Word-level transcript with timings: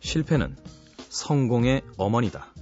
실패는 0.00 0.56
성공의 1.08 1.82
어머니다. 1.96 2.52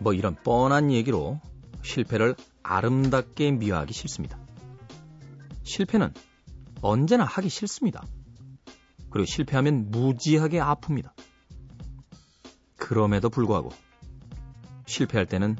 뭐 0.00 0.12
이런 0.14 0.34
뻔한 0.34 0.90
얘기로 0.90 1.40
실패를 1.82 2.34
아름답게 2.64 3.52
미화하기 3.52 3.92
싫습니다. 3.92 4.38
실패는 5.62 6.12
언제나 6.82 7.24
하기 7.24 7.48
싫습니다. 7.48 8.04
그리고 9.10 9.26
실패하면 9.26 9.90
무지하게 9.90 10.58
아픕니다. 10.58 11.12
그럼에도 12.76 13.30
불구하고 13.30 13.70
실패할 14.90 15.26
때는 15.26 15.56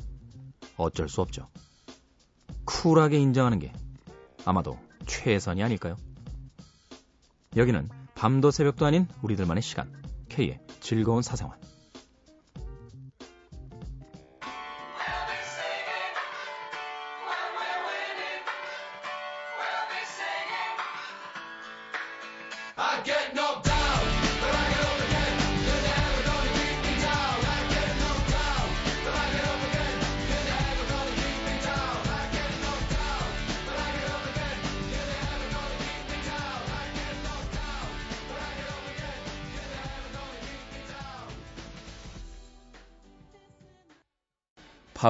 어쩔 0.76 1.08
수 1.08 1.20
없죠. 1.20 1.48
쿨하게 2.64 3.18
인정하는 3.18 3.58
게 3.58 3.72
아마도 4.44 4.78
최선이 5.06 5.62
아닐까요? 5.62 5.96
여기는 7.56 7.88
밤도 8.14 8.50
새벽도 8.50 8.86
아닌 8.86 9.06
우리들만의 9.22 9.62
시간. 9.62 9.92
K의 10.28 10.60
즐거운 10.80 11.22
사생활. 11.22 11.58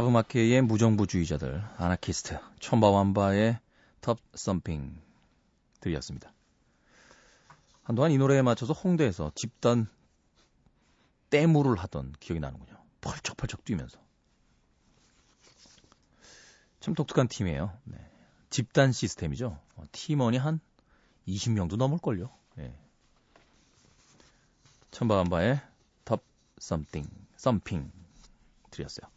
파브마케의 0.01 0.63
무정부주의자들, 0.63 1.63
아나키스트, 1.77 2.39
촌바완바의 2.59 3.59
텁 4.01 4.19
썸핑 4.35 4.99
들이었습니다. 5.81 6.33
한동안 7.83 8.11
이 8.11 8.17
노래에 8.17 8.41
맞춰서 8.41 8.73
홍대에서 8.73 9.31
집단 9.35 9.87
떼물을 11.29 11.77
하던 11.77 12.15
기억이 12.19 12.41
나는군요. 12.41 12.79
펄쩍펄쩍 13.03 13.65
뛰면서. 13.65 13.99
참 16.81 16.95
독특한 16.95 17.29
팀이에요. 17.29 17.77
네. 17.85 17.99
집단 18.49 18.93
시스템이죠. 18.93 19.59
어, 19.77 19.83
팀원이 19.93 20.39
한 20.39 20.61
20명도 21.29 21.77
넘을걸요. 21.77 22.31
네. 22.55 22.75
천바완바의 24.93 25.61
텁 26.07 26.25
썸띵, 26.59 27.07
썸핑 27.37 27.93
드렸어요. 28.71 29.11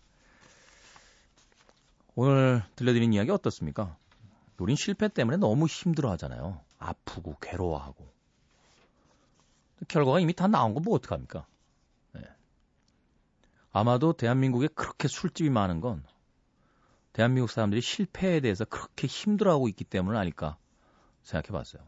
오늘 2.16 2.64
들려드린 2.76 3.14
이야기 3.14 3.32
어떻습니까? 3.32 3.98
우린 4.60 4.76
실패 4.76 5.08
때문에 5.10 5.38
너무 5.38 5.66
힘들어 5.66 6.12
하잖아요. 6.12 6.62
아프고 6.78 7.38
괴로워하고. 7.42 8.08
결과가 9.88 10.20
이미 10.20 10.34
다 10.34 10.48
나온 10.48 10.74
건뭐 10.74 10.96
어떡합니까? 10.96 11.46
네. 12.14 12.22
아마도 13.72 14.14
대한민국에 14.14 14.68
그렇게 14.68 15.08
술집이 15.08 15.50
많은 15.50 15.82
건 15.82 16.06
대한민국 17.12 17.50
사람들이 17.50 17.82
실패에 17.82 18.40
대해서 18.40 18.64
그렇게 18.64 19.08
힘들어하고 19.08 19.68
있기 19.70 19.84
때문 19.84 20.16
아닐까 20.16 20.58
생각해 21.24 21.52
봤어요. 21.52 21.84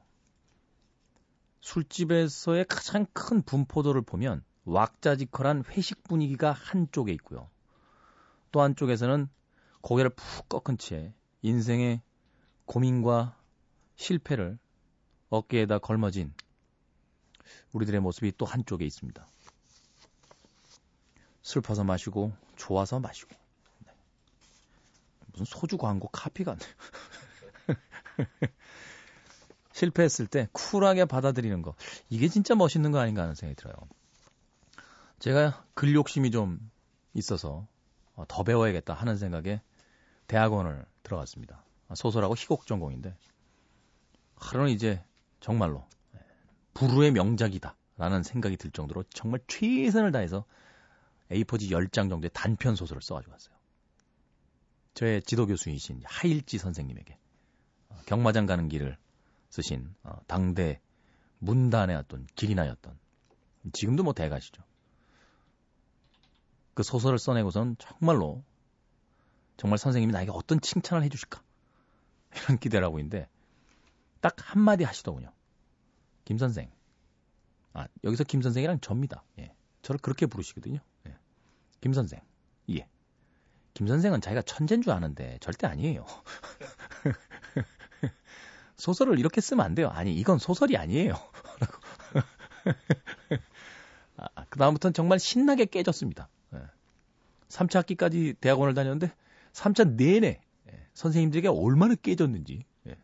술집에서의 1.61 2.66
가장 2.66 3.05
큰 3.14 3.42
분포도를 3.42 4.02
보면 4.02 4.44
왁자지컬한 4.66 5.64
회식 5.70 6.04
분위기가 6.04 6.52
한쪽에 6.52 7.11
있고요. 7.14 7.49
또 8.52 8.61
한쪽에서는 8.61 9.30
고개를 9.86 10.10
푹 10.10 10.50
꺾은 10.50 10.80
채 10.80 11.14
인생의 11.44 12.02
고민과 12.66 13.38
실패를 13.98 14.58
어깨에다 15.30 15.78
걸머진 15.78 16.34
우리들의 17.72 18.02
모습이 18.02 18.34
또 18.36 18.48
한쪽에 18.48 18.84
있습니다. 18.84 19.28
슬퍼서 21.44 21.84
마시고 21.84 22.34
좋아서 22.56 23.00
마시고 23.00 23.30
네. 23.86 23.92
무슨 25.28 25.46
소주 25.46 25.78
광고 25.78 26.08
카피 26.08 26.44
같네요. 26.46 26.67
실패했을 29.72 30.26
때 30.26 30.50
쿨하게 30.52 31.06
받아들이는 31.06 31.62
거 31.62 31.76
이게 32.10 32.28
진짜 32.28 32.56
멋있는 32.56 32.90
거 32.92 32.98
아닌가 32.98 33.22
하는 33.22 33.36
생각이 33.36 33.56
들어요. 33.56 33.76
제가 35.20 35.64
글 35.76 35.94
욕심이 35.94 36.32
좀 36.32 36.72
있어서 37.14 37.67
어, 38.16 38.26
더 38.28 38.44
배워야겠다 38.44 38.96
하는 38.96 39.17
생각에 39.17 39.62
대학원을 40.27 40.86
들어갔습니다. 41.03 41.63
소설하고 41.93 42.36
희곡 42.36 42.65
전공인데 42.65 43.15
하루는 44.36 44.71
이제 44.71 45.03
정말로 45.39 45.86
불후의 46.73 47.11
명작이다라는 47.11 48.23
생각이 48.23 48.58
들 48.58 48.71
정도로 48.71 49.03
정말 49.09 49.39
최선을 49.47 50.11
다해서 50.11 50.45
A4지 51.31 51.69
10장 51.71 52.09
정도의 52.09 52.30
단편 52.33 52.75
소설을 52.75 53.02
써가지고 53.02 53.31
왔어요. 53.31 53.55
저의 54.93 55.21
지도 55.23 55.45
교수이신 55.45 56.02
하일지 56.05 56.57
선생님에게 56.57 57.17
어, 57.89 57.97
경마장 58.05 58.45
가는 58.45 58.69
길을 58.69 58.97
쓰신 59.49 59.93
어, 60.03 60.17
당대 60.27 60.80
문단의 61.39 61.95
어떤 61.95 62.27
길이나였던 62.36 62.97
지금도 63.73 64.03
뭐 64.03 64.13
대가시죠. 64.13 64.63
그 66.73 66.83
소설을 66.83 67.17
써내고선 67.19 67.77
정말로 67.80 68.43
정말 69.58 69.77
선생님이 69.77 70.14
나에게 70.14 70.32
어떤 70.33 70.60
칭찬을 70.60 71.04
해주실까? 71.04 71.42
이런 72.36 72.58
기대를 72.58 72.86
하고 72.86 72.99
있는데, 72.99 73.27
딱 74.21 74.36
한마디 74.38 74.83
하시더군요. 74.83 75.32
김 76.26 76.38
선생. 76.38 76.70
아, 77.73 77.88
여기서 78.04 78.23
김 78.23 78.42
선생이랑 78.42 78.80
접니다. 78.80 79.23
예. 79.39 79.54
저를 79.82 79.99
그렇게 79.99 80.26
부르시거든요. 80.26 80.80
예. 81.08 81.16
김 81.82 81.93
선생. 81.93 82.20
예. 82.71 82.88
김 83.73 83.88
선생은 83.88 84.21
자기가 84.21 84.42
천재인 84.42 84.82
줄 84.82 84.93
아는데 84.93 85.38
절대 85.42 85.67
아니에요. 85.67 86.05
소설을 88.77 89.20
이렇게 89.20 89.42
쓰면 89.42 89.66
안 89.66 89.76
돼요. 89.76 89.89
아니, 89.89 90.16
이건 90.16 90.39
소설이 90.39 90.77
아니에요. 90.77 91.14
아, 94.17 94.45
그다음부터는 94.49 94.93
정말 94.93 95.20
신나게 95.20 95.66
깨졌습니다. 95.66 96.30
예. 96.54 96.60
3차 97.49 97.76
학기까지 97.76 98.36
대학원을 98.39 98.73
다녔는데 98.73 99.14
3차 99.55 99.95
내내 99.95 100.42
예, 100.67 100.88
선생님들에게 100.93 101.48
얼마나 101.48 101.95
깨졌는지 101.95 102.66
예. 102.88 102.98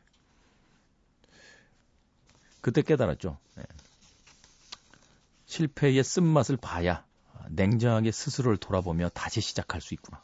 그때 2.60 2.82
깨달았죠. 2.82 3.38
예. 3.58 3.64
실패의 5.46 6.04
쓴맛을 6.04 6.58
봐야 6.58 7.06
냉정하게 7.50 8.12
스스로를 8.12 8.58
돌아보며 8.58 9.10
다시 9.10 9.42
시작할 9.42 9.82
수 9.82 9.94
있구나. 9.94 10.22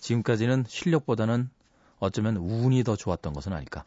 지금까지는 0.00 0.66
실력보다는 0.68 1.48
어쩌면 1.98 2.36
운이 2.36 2.84
더 2.84 2.94
좋았던 2.94 3.32
것은 3.32 3.54
아닐까 3.54 3.86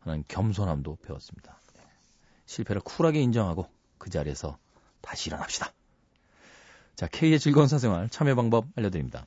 하는 0.00 0.22
겸손함도 0.28 0.98
배웠습니다. 1.02 1.60
실패를 2.46 2.80
쿨하게 2.82 3.20
인정하고 3.22 3.68
그 3.98 4.08
자리에서 4.08 4.56
다시 5.00 5.28
일어납시다. 5.28 5.72
자, 6.94 7.08
K의 7.08 7.40
즐거운 7.40 7.66
사생활 7.66 8.08
참여 8.08 8.36
방법 8.36 8.66
알려드립니다. 8.76 9.26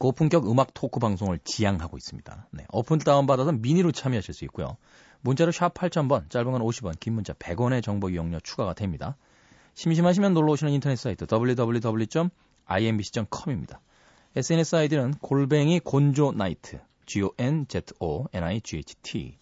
고품격 0.00 0.50
음악 0.50 0.72
토크 0.72 0.98
방송을 0.98 1.38
지향하고 1.44 1.98
있습니다. 1.98 2.48
네, 2.52 2.64
어플 2.70 3.00
다운받아서 3.00 3.52
미니로 3.52 3.92
참여하실 3.92 4.32
수 4.32 4.46
있고요. 4.46 4.78
문자로 5.20 5.52
샵 5.52 5.74
8000번, 5.74 6.30
짧은 6.30 6.50
건 6.50 6.62
50원, 6.62 6.98
긴 6.98 7.12
문자 7.12 7.34
100원의 7.34 7.82
정보 7.82 8.08
이용료 8.08 8.40
추가가 8.40 8.72
됩니다. 8.72 9.18
심심하시면 9.74 10.32
놀러 10.32 10.52
오시는 10.52 10.72
인터넷 10.72 10.96
사이트 10.96 11.26
www.imbc.com입니다. 11.30 13.82
SNS 14.36 14.76
아이디는 14.76 15.16
골뱅이 15.20 15.80
곤조 15.80 16.32
나이트, 16.32 16.80
G-O-N-Z-O-N-I-G-H-T. 17.04 19.36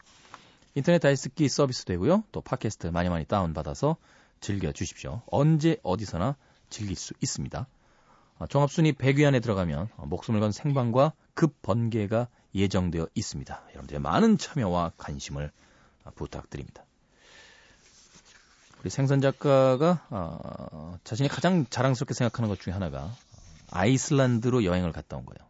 인터넷 0.75 0.99
다이스키 0.99 1.49
서비스 1.49 1.85
되고요. 1.85 2.25
또 2.33 2.41
팟캐스트 2.41 2.89
많이 2.89 3.09
많이 3.09 3.25
다운받아서 3.27 3.97
즐겨 4.41 4.73
주십시오. 4.73 5.23
언제 5.31 5.77
어디서나 5.85 6.35
즐길 6.69 6.97
수 6.97 7.15
있습니다. 7.23 7.69
어, 8.39 8.47
종합순위 8.47 8.93
100위 8.93 9.27
안에 9.27 9.41
들어가면 9.41 9.89
어, 9.97 10.07
목숨을 10.07 10.41
건 10.41 10.53
생방과 10.53 11.13
급 11.35 11.61
번개가 11.63 12.29
예정되어 12.55 13.09
있습니다. 13.15 13.63
여러분들의 13.71 14.01
많은 14.01 14.39
참여와 14.39 14.93
관심을 14.97 15.51
어, 16.05 16.11
부탁드립니다. 16.15 16.85
우리 18.81 18.91
생선 18.91 19.21
작가가 19.21 20.07
어, 20.11 20.99
자신이 21.03 21.29
가장 21.29 21.67
자랑스럽게 21.69 22.15
생각하는 22.15 22.49
것 22.49 22.61
중에 22.61 22.73
하나가 22.73 23.13
아이슬란드로 23.71 24.65
여행을 24.65 24.93
갔다 24.93 25.17
온 25.17 25.27
거예요. 25.27 25.49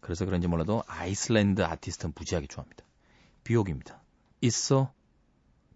그래서 0.00 0.26
그런지 0.26 0.48
몰라도 0.48 0.82
아이슬란드 0.86 1.62
아티스트는 1.62 2.12
무지하게 2.14 2.46
좋아합니다. 2.46 2.84
비옥입니다. 3.44 4.02
It's 4.42 4.48
so, 4.48 4.88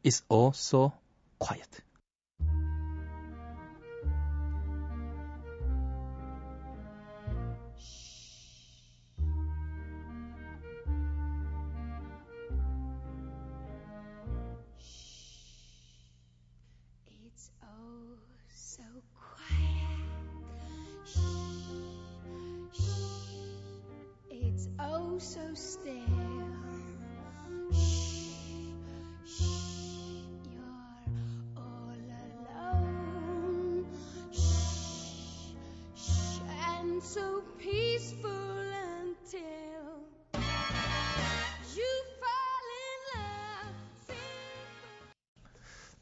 it's 0.04 0.22
all 0.30 0.50
so 0.54 0.92
quiet. 1.38 1.85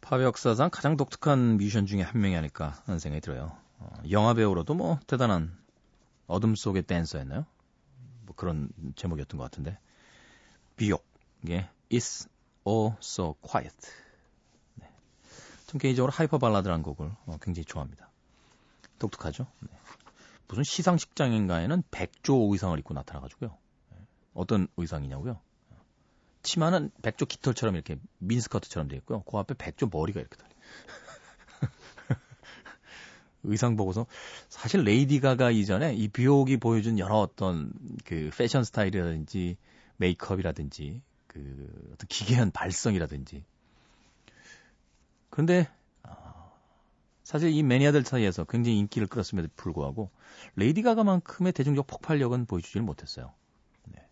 팝 0.04 0.20
역사상 0.22 0.68
가장 0.70 0.98
독특한 0.98 1.56
뮤지션 1.56 1.86
중에 1.86 2.02
한 2.02 2.20
명이 2.20 2.36
아닐까 2.36 2.78
하는 2.84 2.98
생각이 2.98 3.22
들어요. 3.22 3.56
어, 3.78 3.90
영화 4.10 4.34
배우로도 4.34 4.74
뭐 4.74 5.00
대단한 5.06 5.56
어둠 6.26 6.54
속의 6.54 6.82
댄서였나요? 6.82 7.46
뭐 8.26 8.36
그런 8.36 8.68
제목이었던 8.96 9.38
것 9.38 9.44
같은데. 9.44 9.78
비욕, 10.76 11.06
예, 11.48 11.70
It's 11.90 12.28
Oh 12.68 12.96
So 13.00 13.36
Quiet. 13.40 13.74
네. 14.74 14.90
전 15.68 15.78
개인적으로 15.78 16.12
Hyperballad라는 16.12 16.82
곡을 16.82 17.10
어, 17.24 17.38
굉장히 17.40 17.64
좋아합니다. 17.64 18.10
독특하죠? 18.98 19.46
네. 19.60 19.70
무슨 20.48 20.64
시상식장인가에는 20.64 21.82
백조 21.90 22.52
의상을 22.52 22.78
입고 22.78 22.92
나타나가지고요. 22.92 23.56
네. 23.92 23.98
어떤 24.34 24.68
의상이냐고요? 24.76 25.40
치마는 26.44 26.90
백조 27.02 27.26
깃털처럼 27.26 27.74
이렇게 27.74 27.96
미니스커트처럼 28.18 28.88
되어 28.88 28.98
있고요. 28.98 29.22
그 29.22 29.36
앞에 29.38 29.54
백조 29.54 29.88
머리가 29.90 30.20
이렇게 30.20 30.36
달려. 30.36 30.52
의상 33.42 33.76
보고서 33.76 34.06
사실 34.48 34.84
레이디 34.84 35.20
가가 35.20 35.50
이전에 35.50 35.94
이 35.94 36.08
비욕이 36.08 36.58
보여준 36.58 36.98
여러 36.98 37.16
어떤 37.16 37.72
그 38.04 38.30
패션 38.36 38.62
스타일이라든지 38.62 39.56
메이크업이라든지 39.96 41.02
그 41.26 41.90
어떤 41.92 42.06
기괴한 42.08 42.50
발성이라든지 42.52 43.44
그런데 45.30 45.68
아, 46.02 46.52
사실 47.22 47.50
이 47.50 47.62
매니아들 47.62 48.04
사이에서 48.04 48.44
굉장히 48.44 48.78
인기를 48.78 49.08
끌었음에도 49.08 49.48
불구하고 49.56 50.10
레이디 50.56 50.82
가가만큼의 50.82 51.52
대중적 51.52 51.86
폭발력은 51.86 52.46
보여주지를 52.46 52.82
못했어요. 52.82 53.32
네. 53.86 54.06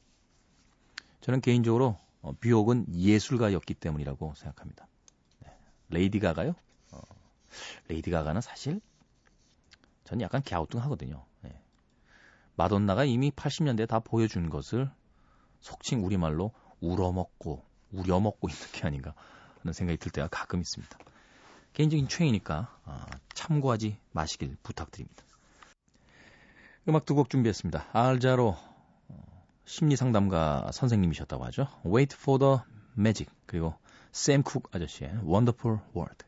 저는 1.20 1.40
개인적으로 1.40 1.96
어, 2.22 2.32
비옥은 2.40 2.86
예술가였기 2.94 3.74
때문이라고 3.74 4.34
생각합니다. 4.34 4.86
네. 5.40 5.50
레이디 5.90 6.20
가가요? 6.20 6.54
어, 6.92 7.00
레이디 7.88 8.10
가가는 8.10 8.40
사실 8.40 8.80
전 10.04 10.20
약간 10.20 10.42
갸우뚱하거든요. 10.42 11.24
네. 11.42 11.60
마돈나가 12.56 13.04
이미 13.04 13.30
80년대에 13.30 13.88
다 13.88 13.98
보여준 13.98 14.50
것을 14.50 14.90
속칭 15.60 16.04
우리말로 16.04 16.52
울어먹고 16.80 17.64
우려먹고 17.92 18.48
있는 18.48 18.72
게 18.72 18.86
아닌가 18.86 19.14
하는 19.60 19.72
생각이 19.72 19.98
들 19.98 20.10
때가 20.10 20.28
가끔 20.28 20.60
있습니다. 20.60 20.98
개인적인 21.72 22.08
취향이니까 22.08 22.76
아, 22.84 23.06
참고하지 23.34 23.96
마시길 24.12 24.56
부탁드립니다. 24.62 25.24
음악 26.88 27.04
두 27.06 27.14
곡 27.14 27.30
준비했습니다. 27.30 27.86
알자로 27.92 28.56
심리 29.72 29.96
상담가 29.96 30.68
선생님이셨다고 30.70 31.46
하죠. 31.46 31.66
Wait 31.86 32.14
for 32.14 32.38
the 32.38 32.58
Magic 32.94 33.32
그리고 33.46 33.74
샘쿡 34.12 34.68
아저씨의 34.70 35.12
Wonderful 35.24 35.78
World. 35.96 36.26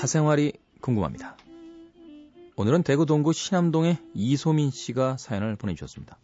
사생활이 0.00 0.54
궁금합니다. 0.80 1.36
오늘은 2.56 2.84
대구 2.84 3.04
동구 3.04 3.34
신암동의 3.34 3.98
이소민 4.14 4.70
씨가 4.70 5.18
사연을 5.18 5.56
보내주셨습니다. 5.56 6.16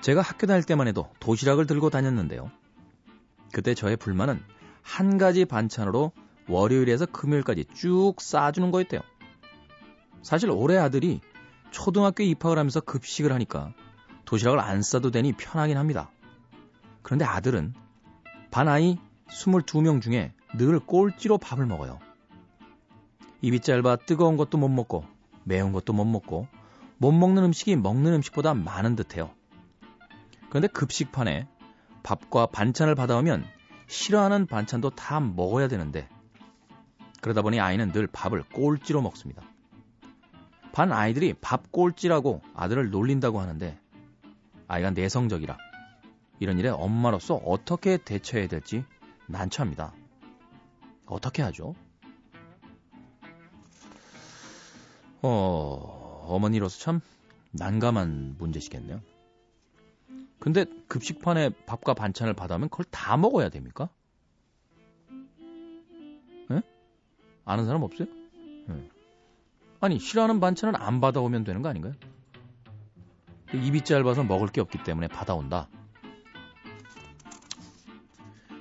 제가 0.00 0.20
학교 0.20 0.46
다닐 0.46 0.62
때만 0.62 0.86
해도 0.86 1.10
도시락을 1.18 1.66
들고 1.66 1.90
다녔는데요. 1.90 2.52
그때 3.52 3.74
저의 3.74 3.96
불만은 3.96 4.40
한 4.82 5.18
가지 5.18 5.44
반찬으로 5.46 6.12
월요일에서 6.48 7.06
금요일까지 7.06 7.64
쭉 7.74 8.14
싸주는 8.20 8.70
거였대요. 8.70 9.00
사실 10.22 10.52
올해 10.52 10.78
아들이 10.78 11.20
초등학교에 11.72 12.26
입학을 12.26 12.56
하면서 12.56 12.78
급식을 12.80 13.32
하니까 13.32 13.74
도시락을 14.26 14.60
안 14.60 14.80
싸도 14.80 15.10
되니 15.10 15.32
편하긴 15.32 15.76
합니다. 15.76 16.08
그런데 17.02 17.24
아들은 17.24 17.74
반 18.52 18.68
아이 18.68 18.96
22명 19.28 20.00
중에 20.00 20.34
늘 20.56 20.80
꼴찌로 20.80 21.38
밥을 21.38 21.66
먹어요. 21.66 21.98
입이 23.42 23.60
짧아 23.60 23.96
뜨거운 24.06 24.36
것도 24.36 24.58
못 24.58 24.68
먹고 24.68 25.04
매운 25.44 25.72
것도 25.72 25.92
못 25.92 26.04
먹고 26.04 26.48
못 26.96 27.12
먹는 27.12 27.44
음식이 27.44 27.76
먹는 27.76 28.14
음식보다 28.14 28.54
많은 28.54 28.96
듯해요. 28.96 29.30
그런데 30.48 30.68
급식판에 30.68 31.46
밥과 32.02 32.46
반찬을 32.46 32.94
받아오면 32.94 33.44
싫어하는 33.86 34.46
반찬도 34.46 34.90
다 34.90 35.20
먹어야 35.20 35.68
되는데 35.68 36.08
그러다 37.20 37.42
보니 37.42 37.60
아이는 37.60 37.92
늘 37.92 38.06
밥을 38.06 38.42
꼴찌로 38.42 39.02
먹습니다. 39.02 39.42
반 40.72 40.92
아이들이 40.92 41.34
밥 41.34 41.70
꼴찌라고 41.72 42.42
아들을 42.54 42.90
놀린다고 42.90 43.40
하는데 43.40 43.78
아이가 44.66 44.90
내성적이라 44.90 45.56
이런 46.40 46.58
일에 46.58 46.68
엄마로서 46.68 47.34
어떻게 47.36 47.96
대처해야 47.96 48.48
될지 48.48 48.84
난처합니다. 49.26 49.92
어떻게 51.08 51.42
하죠? 51.42 51.74
어, 55.22 56.26
어머니로서 56.28 56.78
참 56.78 57.00
난감한 57.52 58.36
문제시겠네요. 58.38 59.00
근데 60.38 60.64
급식판에 60.86 61.50
밥과 61.66 61.94
반찬을 61.94 62.34
받아오면 62.34 62.68
그걸 62.68 62.86
다 62.90 63.16
먹어야 63.16 63.48
됩니까? 63.48 63.88
네? 66.48 66.62
아는 67.44 67.66
사람 67.66 67.82
없어요? 67.82 68.06
네. 68.68 68.88
아니 69.80 69.98
싫어하는 69.98 70.40
반찬은 70.40 70.76
안 70.76 71.00
받아오면 71.00 71.44
되는 71.44 71.62
거 71.62 71.68
아닌가요? 71.68 71.94
입이 73.52 73.82
짧아서 73.82 74.24
먹을 74.24 74.48
게 74.48 74.60
없기 74.60 74.84
때문에 74.84 75.08
받아온다. 75.08 75.68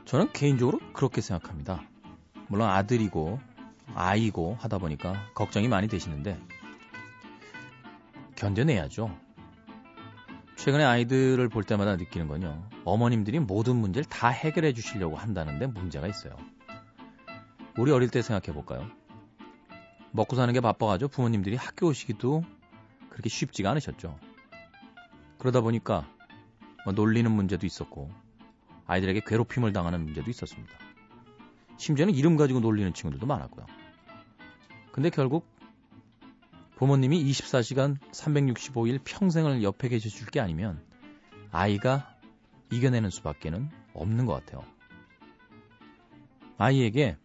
저는 0.05 0.31
개인적으로 0.31 0.79
그렇게 0.93 1.21
생각합니다. 1.21 1.83
물론 2.47 2.69
아들이고 2.69 3.39
아이고 3.95 4.57
하다 4.59 4.77
보니까 4.77 5.29
걱정이 5.33 5.67
많이 5.67 5.87
되시는데 5.87 6.39
견뎌내야죠. 8.35 9.17
최근에 10.55 10.83
아이들을 10.83 11.49
볼 11.49 11.63
때마다 11.63 11.95
느끼는 11.95 12.27
건요. 12.27 12.67
어머님들이 12.83 13.39
모든 13.39 13.75
문제를 13.77 14.05
다 14.09 14.29
해결해 14.29 14.73
주시려고 14.73 15.15
한다는데 15.15 15.67
문제가 15.67 16.07
있어요. 16.07 16.35
우리 17.77 17.91
어릴 17.91 18.09
때 18.09 18.21
생각해 18.21 18.53
볼까요? 18.53 18.89
먹고 20.11 20.35
사는 20.35 20.51
게 20.53 20.61
바빠가지고 20.61 21.09
부모님들이 21.09 21.55
학교 21.55 21.87
오시기도 21.87 22.43
그렇게 23.09 23.29
쉽지가 23.29 23.71
않으셨죠. 23.71 24.17
그러다 25.37 25.61
보니까 25.61 26.07
뭐 26.85 26.93
놀리는 26.93 27.29
문제도 27.31 27.65
있었고 27.65 28.11
아이들에게 28.87 29.21
괴롭힘을 29.25 29.73
당하는 29.73 30.03
문제도 30.03 30.29
있었습니다. 30.29 30.87
심지어는 31.77 32.13
이름 32.13 32.36
가지고 32.38 32.60
놀리는 32.60 32.93
친구들도 32.93 33.25
많았고요. 33.25 33.65
근데 34.91 35.10
결국 35.10 35.46
부모님이 36.75 37.24
24시간 37.31 37.98
365일 38.12 39.00
평생을 39.03 39.63
옆에 39.63 39.89
계셔줄 39.89 40.27
게 40.27 40.39
아니면 40.39 40.81
아이가 41.51 42.15
이겨내는 42.72 43.10
수밖에는 43.10 43.69
없는 43.93 44.25
것 44.25 44.34
같아요. 44.34 44.63
아이에게 46.57 47.17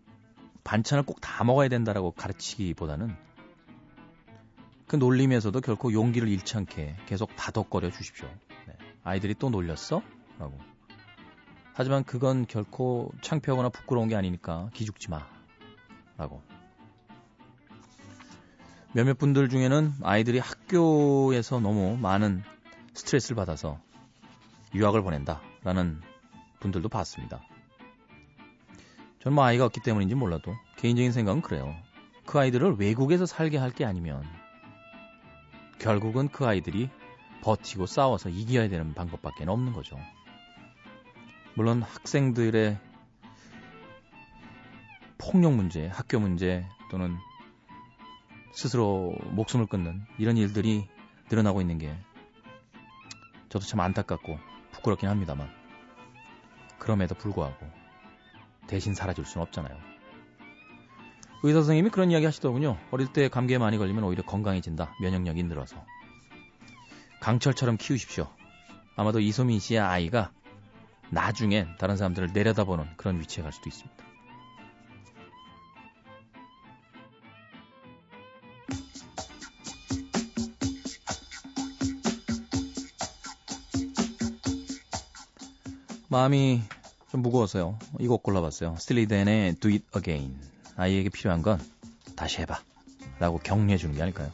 반찬을 0.64 1.04
꼭 1.04 1.20
다 1.20 1.44
먹어야 1.44 1.68
된다라고 1.68 2.12
가르치기보다는 2.12 3.16
그 4.86 4.96
놀림에서도 4.96 5.58
결코 5.62 5.92
용기를 5.92 6.28
잃지 6.28 6.56
않게 6.58 6.96
계속 7.06 7.34
다독거려 7.34 7.90
주십시오. 7.90 8.28
네. 8.66 8.76
아이들이 9.02 9.34
또 9.34 9.48
놀렸어? 9.48 10.02
라고. 10.38 10.58
하지만 11.74 12.04
그건 12.04 12.46
결코 12.46 13.10
창피하거나 13.22 13.70
부끄러운 13.70 14.08
게 14.08 14.16
아니니까 14.16 14.68
기죽지 14.74 15.10
마. 15.10 15.26
라고. 16.16 16.42
몇몇 18.92 19.16
분들 19.16 19.48
중에는 19.48 19.94
아이들이 20.02 20.38
학교에서 20.38 21.60
너무 21.60 21.96
많은 21.96 22.42
스트레스를 22.92 23.36
받아서 23.36 23.80
유학을 24.74 25.02
보낸다. 25.02 25.40
라는 25.64 26.00
분들도 26.60 26.88
봤습니다. 26.88 27.40
저는 29.20 29.34
뭐 29.34 29.44
아이가 29.44 29.64
없기 29.64 29.80
때문인지 29.80 30.14
몰라도 30.14 30.52
개인적인 30.76 31.12
생각은 31.12 31.40
그래요. 31.42 31.74
그 32.26 32.38
아이들을 32.38 32.76
외국에서 32.78 33.24
살게 33.24 33.56
할 33.56 33.70
게 33.72 33.84
아니면 33.84 34.22
결국은 35.78 36.28
그 36.28 36.46
아이들이 36.46 36.90
버티고 37.42 37.86
싸워서 37.86 38.28
이겨야 38.28 38.68
되는 38.68 38.92
방법밖에 38.94 39.44
없는 39.44 39.72
거죠. 39.72 39.96
물론 41.54 41.82
학생들의 41.82 42.78
폭력 45.18 45.54
문제, 45.54 45.86
학교 45.88 46.18
문제 46.18 46.66
또는 46.90 47.16
스스로 48.52 49.14
목숨을 49.32 49.66
끊는 49.66 50.02
이런 50.18 50.36
일들이 50.36 50.88
늘어나고 51.30 51.60
있는 51.60 51.78
게 51.78 51.94
저도 53.48 53.64
참 53.66 53.80
안타깝고 53.80 54.38
부끄럽긴 54.72 55.08
합니다만 55.08 55.50
그럼에도 56.78 57.14
불구하고 57.14 57.66
대신 58.66 58.94
사라질 58.94 59.24
수는 59.24 59.46
없잖아요. 59.46 59.76
의사 61.44 61.58
선생님이 61.58 61.90
그런 61.90 62.10
이야기 62.10 62.24
하시더군요. 62.24 62.78
어릴 62.90 63.12
때 63.12 63.28
감기에 63.28 63.58
많이 63.58 63.76
걸리면 63.76 64.04
오히려 64.04 64.22
건강해진다. 64.24 64.94
면역력이 65.00 65.42
늘어서. 65.42 65.84
강철처럼 67.20 67.76
키우십시오. 67.76 68.28
아마도 68.96 69.20
이소민 69.20 69.58
씨의 69.58 69.80
아이가 69.80 70.32
나중엔 71.12 71.76
다른 71.78 71.96
사람들을 71.96 72.30
내려다보는 72.32 72.96
그런 72.96 73.20
위치에 73.20 73.42
갈 73.42 73.52
수도 73.52 73.68
있습니다. 73.68 74.02
마음이 86.08 86.60
좀 87.10 87.22
무거워서요. 87.22 87.78
이 88.00 88.06
곡 88.06 88.22
골라봤어요. 88.22 88.76
스틸리덴의 88.78 89.54
Do 89.56 89.70
It 89.70 89.84
Again. 89.96 90.38
아이에게 90.76 91.08
필요한 91.08 91.42
건 91.42 91.60
다시 92.16 92.38
해봐. 92.40 92.60
라고 93.18 93.38
격려해 93.38 93.76
주는 93.76 93.94
게 93.94 94.02
아닐까요? 94.02 94.30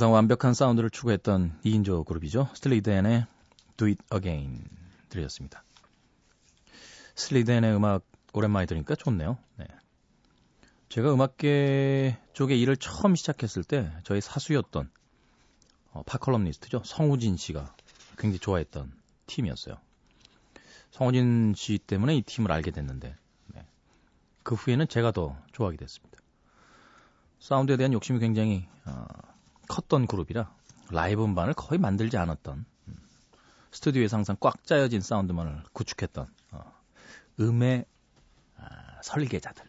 항상 0.00 0.14
완벽한 0.14 0.54
사운드를 0.54 0.88
추구했던 0.88 1.60
2인조 1.62 2.06
그룹이죠. 2.06 2.48
슬리덴의 2.54 3.26
Do 3.76 3.86
It 3.86 4.02
Again 4.10 4.64
들으셨습니다. 5.10 5.62
슬리덴의 7.16 7.76
음악 7.76 8.06
오랜만에 8.32 8.64
들으니까 8.64 8.94
좋네요. 8.94 9.36
네. 9.56 9.66
제가 10.88 11.12
음악계 11.12 12.16
쪽에 12.32 12.56
일을 12.56 12.78
처음 12.78 13.14
시작했을 13.14 13.62
때 13.62 13.92
저희 14.02 14.22
사수였던 14.22 14.88
어, 15.92 16.02
파컬럼니스트죠. 16.04 16.80
성우진 16.86 17.36
씨가 17.36 17.76
굉장히 18.16 18.38
좋아했던 18.38 18.94
팀이었어요. 19.26 19.76
성우진 20.92 21.52
씨 21.54 21.76
때문에 21.76 22.16
이 22.16 22.22
팀을 22.22 22.50
알게 22.50 22.70
됐는데 22.70 23.14
네. 23.48 23.66
그 24.44 24.54
후에는 24.54 24.88
제가 24.88 25.12
더 25.12 25.36
좋아하게 25.52 25.76
됐습니다. 25.76 26.18
사운드에 27.38 27.76
대한 27.76 27.92
욕심이 27.92 28.18
굉장히 28.18 28.66
어, 28.86 29.04
컸던 29.70 30.08
그룹이라 30.08 30.52
라이브 30.90 31.22
음반을 31.22 31.54
거의 31.54 31.78
만들지 31.78 32.16
않았던 32.16 32.64
음, 32.88 32.96
스튜디오에서 33.70 34.16
항상 34.16 34.36
꽉 34.40 34.64
짜여진 34.66 35.00
사운드만을 35.00 35.62
구축했던 35.72 36.26
어, 36.50 36.72
음의 37.38 37.84
아, 38.56 39.00
설계자들. 39.02 39.64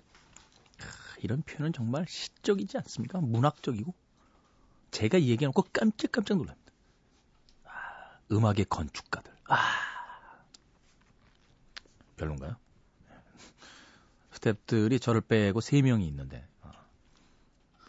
이런 1.19 1.43
표현은 1.43 1.71
정말 1.71 2.07
시적이지 2.07 2.77
않습니까? 2.79 3.21
문학적이고 3.21 3.93
제가 4.89 5.19
이 5.19 5.29
얘기해놓고 5.29 5.67
깜짝깜짝 5.71 6.37
놀랍니다. 6.37 6.71
아, 7.65 8.17
음악의 8.31 8.65
건축가들. 8.69 9.31
아, 9.49 9.59
별론가요? 12.17 12.55
스탭들이 14.33 14.99
저를 14.99 15.21
빼고 15.21 15.59
3명이 15.59 16.01
있는데 16.07 16.43
어, 16.63 16.71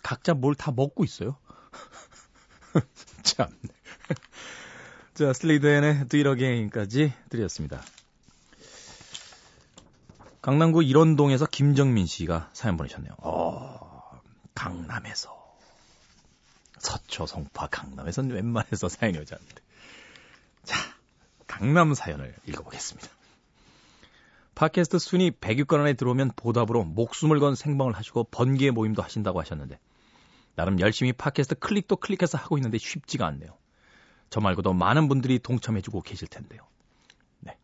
각자 0.03 0.35
뭘 0.35 0.55
다 0.55 0.73
먹고 0.73 1.05
있어요. 1.05 1.39
참. 3.23 3.49
자, 5.15 5.33
슬리드앤의 5.33 6.09
Do 6.09 6.19
It 6.21 6.29
Again까지 6.29 7.13
드렸습니다. 7.29 7.83
강남구 10.41 10.83
일원동에서 10.83 11.47
김정민 11.47 12.07
씨가 12.07 12.51
사연 12.53 12.77
보내셨네요. 12.77 13.13
어, 13.19 14.21
강남에서. 14.55 15.41
서초, 16.79 17.27
송파, 17.27 17.69
강남에선 17.69 18.31
웬만해서 18.31 18.89
사연이 18.89 19.19
오지 19.19 19.35
않는데. 19.35 19.63
자, 20.65 20.77
강남 21.47 21.95
사연을 21.95 22.35
읽어보겠습니다. 22.47 23.09
팟캐스트 24.55 24.99
순위 24.99 25.31
100위권 25.31 25.81
안에 25.81 25.95
들어오면 25.95 26.33
보답으로 26.37 26.85
목숨을 26.85 27.41
건 27.41 27.55
생방을 27.55 27.95
하시고 27.95 28.25
번개 28.25 28.71
모임도 28.71 29.03
하신다고 29.03 29.41
하셨는데 29.41 29.79
나름 30.55 30.81
열심히 30.81 31.13
팟캐스트 31.13 31.57
클릭도 31.57 31.97
클릭해서 31.97 32.39
하고 32.39 32.59
있는데 32.59 32.79
쉽지가 32.79 33.27
않네요. 33.27 33.57
저 34.31 34.41
말고도 34.41 34.73
많은 34.73 35.09
분들이 35.09 35.39
동참해주고 35.39 36.03
계실 36.03 36.29
텐데요. 36.29 36.63
네. 37.41 37.57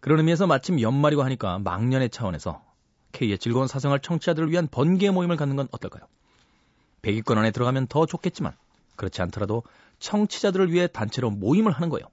그런 0.00 0.18
의미에서 0.18 0.46
마침 0.46 0.80
연말이고 0.80 1.22
하니까 1.22 1.58
망년의 1.58 2.10
차원에서 2.10 2.64
K의 3.12 3.38
즐거운 3.38 3.68
사생활 3.68 4.00
청취자들을 4.00 4.50
위한 4.50 4.68
번개 4.68 5.10
모임을 5.10 5.36
갖는 5.36 5.56
건 5.56 5.68
어떨까요? 5.70 6.06
100위권 7.02 7.38
안에 7.38 7.50
들어가면 7.50 7.86
더 7.86 8.06
좋겠지만 8.06 8.56
그렇지 8.96 9.22
않더라도 9.22 9.62
청취자들을 9.98 10.72
위해 10.72 10.86
단체로 10.86 11.30
모임을 11.30 11.72
하는 11.72 11.88
거예요. 11.88 12.06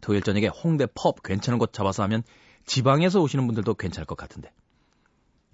토요일 0.00 0.22
저녁에 0.22 0.48
홍대 0.48 0.86
펍 0.86 1.22
괜찮은 1.22 1.58
곳 1.58 1.72
잡아서 1.72 2.02
하면 2.04 2.22
지방에서 2.66 3.20
오시는 3.20 3.46
분들도 3.46 3.74
괜찮을 3.74 4.06
것 4.06 4.16
같은데. 4.16 4.52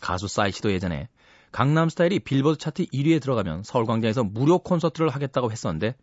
가수 0.01 0.29
싸이 0.29 0.53
씨도 0.53 0.73
예전에 0.73 1.09
강남 1.53 1.89
스타일이 1.89 2.21
빌보드 2.21 2.59
차트 2.59 2.87
1위에 2.87 3.21
들어가면 3.21 3.65
서울광장에서 3.65 4.25
무료 4.25 4.59
콘서트를 4.59 5.09
하겠다고 5.09 5.51
했었는데 5.51 5.95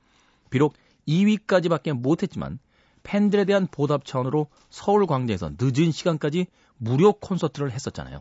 비록 0.49 0.73
2위까지밖에 1.07 1.93
못했지만 1.93 2.59
팬들에 3.03 3.45
대한 3.45 3.67
보답 3.67 4.03
차원으로 4.05 4.47
서울광장에서 4.69 5.51
늦은 5.59 5.91
시간까지 5.91 6.47
무료 6.77 7.13
콘서트를 7.13 7.71
했었잖아요. 7.71 8.19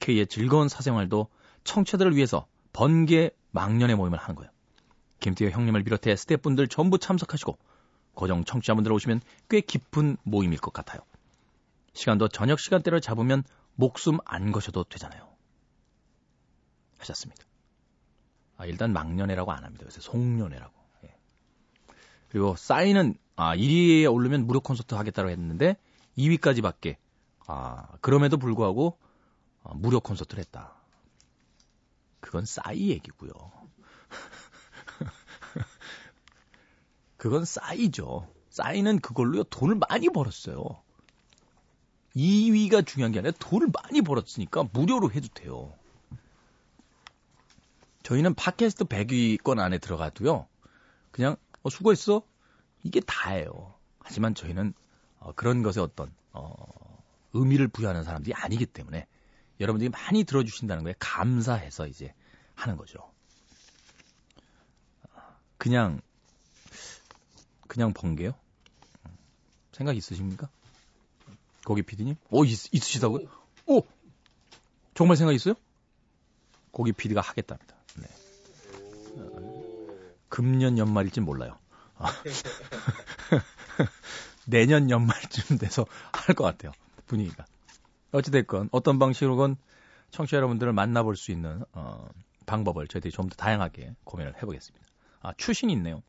K의 0.00 0.26
즐거운 0.26 0.68
사생활도 0.68 1.28
청취자들을 1.64 2.16
위해서 2.16 2.46
번개 2.72 3.30
망년의 3.52 3.96
모임을 3.96 4.18
하는 4.18 4.34
거예요. 4.34 4.50
김태호 5.20 5.50
형님을 5.50 5.84
비롯해 5.84 6.16
스태프분들 6.16 6.68
전부 6.68 6.98
참석하시고 6.98 7.58
고정 8.14 8.44
청취자분들 8.44 8.92
오시면 8.92 9.20
꽤 9.48 9.60
깊은 9.60 10.16
모임일 10.24 10.58
것 10.58 10.72
같아요. 10.72 11.00
시간도 11.92 12.28
저녁 12.28 12.58
시간대를 12.60 13.00
잡으면 13.00 13.44
목숨 13.74 14.18
안 14.24 14.50
거셔도 14.50 14.84
되잖아요. 14.84 15.27
하셨습니다. 16.98 17.44
아, 18.56 18.66
일단 18.66 18.92
막년회라고 18.92 19.52
안 19.52 19.64
합니다. 19.64 19.86
요새 19.86 20.00
송년회라고. 20.00 20.74
예. 21.04 21.14
그리고 22.28 22.56
싸이는 22.56 23.16
아, 23.36 23.56
1위에 23.56 24.12
오르면 24.12 24.46
무료 24.46 24.60
콘서트 24.60 24.94
하겠다고 24.94 25.30
했는데 25.30 25.76
2위까지밖에 26.16 26.96
아, 27.46 27.88
그럼에도 28.00 28.36
불구하고 28.36 28.98
아, 29.62 29.72
무료 29.74 30.00
콘서트를 30.00 30.42
했다. 30.42 30.74
그건 32.20 32.44
싸이 32.44 32.90
얘기고요. 32.90 33.30
그건 37.16 37.44
싸이죠. 37.44 38.28
싸이는 38.50 38.98
그걸로요 38.98 39.44
돈을 39.44 39.78
많이 39.88 40.08
벌었어요. 40.08 40.82
2위가 42.16 42.84
중요한 42.84 43.12
게 43.12 43.20
아니라 43.20 43.32
돈을 43.38 43.68
많이 43.72 44.02
벌었으니까 44.02 44.64
무료로 44.72 45.12
해도 45.12 45.28
돼요. 45.32 45.72
저희는 48.08 48.32
팟캐스트 48.32 48.86
100위권 48.86 49.58
안에 49.58 49.76
들어가도요. 49.76 50.48
그냥 51.10 51.36
어, 51.62 51.68
수고했어. 51.68 52.22
이게 52.82 53.00
다예요. 53.00 53.74
하지만 53.98 54.34
저희는 54.34 54.72
어, 55.18 55.32
그런 55.32 55.62
것에 55.62 55.82
어떤 55.82 56.10
어, 56.32 57.02
의미를 57.34 57.68
부여하는 57.68 58.04
사람들이 58.04 58.32
아니기 58.34 58.64
때문에 58.64 59.06
여러분들이 59.60 59.90
많이 59.90 60.24
들어주신다는 60.24 60.84
거에 60.84 60.94
감사해서 60.98 61.86
이제 61.86 62.14
하는 62.54 62.78
거죠. 62.78 62.98
그냥 65.58 66.00
그냥 67.66 67.92
번개요? 67.92 68.32
생각 69.72 69.94
있으십니까? 69.98 70.48
고기 71.66 71.82
PD님? 71.82 72.16
오 72.30 72.46
있, 72.46 72.72
있으시다고요? 72.72 73.28
오 73.66 73.82
정말 74.94 75.18
생각 75.18 75.34
있어요? 75.34 75.52
고기 76.70 76.92
PD가 76.92 77.20
하겠답니다. 77.20 77.77
네. 80.28 80.30
금년 80.36 80.78
연말일진 80.78 81.24
몰라요. 81.24 81.58
아. 81.96 82.12
내년 84.46 84.90
연말쯤 84.90 85.58
돼서 85.58 85.86
할 86.12 86.34
것 86.34 86.44
같아요. 86.44 86.72
분위기가. 87.06 87.44
어찌됐건 88.12 88.68
어떤 88.72 88.98
방식으로건 88.98 89.56
청취자 90.10 90.38
여러분들을 90.38 90.72
만나볼 90.72 91.16
수 91.16 91.30
있는 91.32 91.64
어, 91.72 92.08
방법을 92.46 92.88
저희들이 92.88 93.12
좀 93.12 93.28
더 93.28 93.36
다양하게 93.36 93.94
고민을 94.04 94.36
해보겠습니다. 94.36 94.86
아, 95.20 95.32
추신이 95.36 95.72
있네요. 95.74 96.02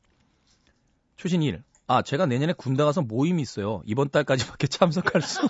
추신 1.17 1.43
1. 1.43 1.61
아, 1.87 2.01
제가 2.01 2.25
내년에 2.27 2.53
군대 2.53 2.83
가서 2.83 3.01
모임이 3.01 3.41
있어요. 3.41 3.81
이번 3.85 4.09
달까지밖에 4.09 4.67
참석할 4.67 5.21
수 5.21 5.41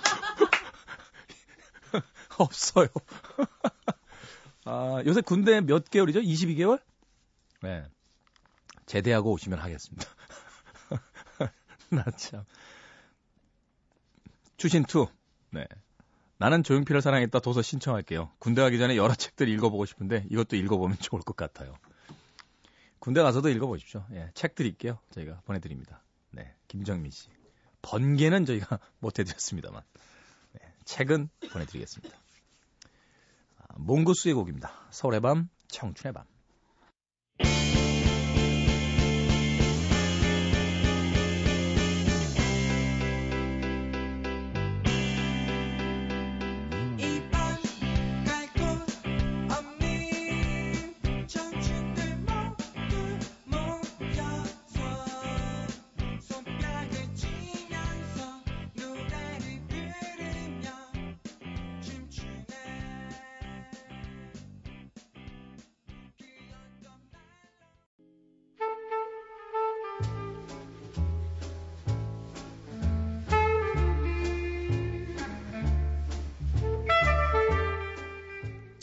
없어요. 2.38 2.88
아, 4.64 5.02
요새 5.06 5.20
군대 5.20 5.60
몇 5.60 5.88
개월이죠? 5.90 6.20
22개월? 6.20 6.80
네. 7.62 7.84
제대하고 8.90 9.30
오시면 9.30 9.60
하겠습니다. 9.60 10.04
나 11.90 12.04
참. 12.16 12.44
추신2. 14.56 15.08
네. 15.50 15.64
나는 16.38 16.64
조용필을 16.64 17.00
사랑했다 17.00 17.38
도서 17.38 17.62
신청할게요. 17.62 18.32
군대 18.40 18.62
가기 18.62 18.78
전에 18.78 18.96
여러 18.96 19.14
책들 19.14 19.48
읽어보고 19.48 19.86
싶은데 19.86 20.26
이것도 20.30 20.56
읽어보면 20.56 20.98
좋을 21.00 21.22
것 21.22 21.36
같아요. 21.36 21.76
군대 22.98 23.22
가서도 23.22 23.48
읽어보십시오. 23.50 24.04
예, 24.14 24.32
책 24.34 24.56
드릴게요. 24.56 24.98
저희가 25.12 25.40
보내드립니다. 25.44 26.02
네, 26.32 26.52
김정민 26.66 27.12
씨. 27.12 27.28
번개는 27.82 28.44
저희가 28.44 28.80
못해드렸습니다만. 28.98 29.82
네, 30.54 30.74
책은 30.84 31.28
보내드리겠습니다. 31.52 32.16
아, 33.58 33.74
몽구스의 33.76 34.34
곡입니다. 34.34 34.72
서울의 34.90 35.20
밤, 35.20 35.48
청춘의 35.68 36.12
밤. 36.12 36.24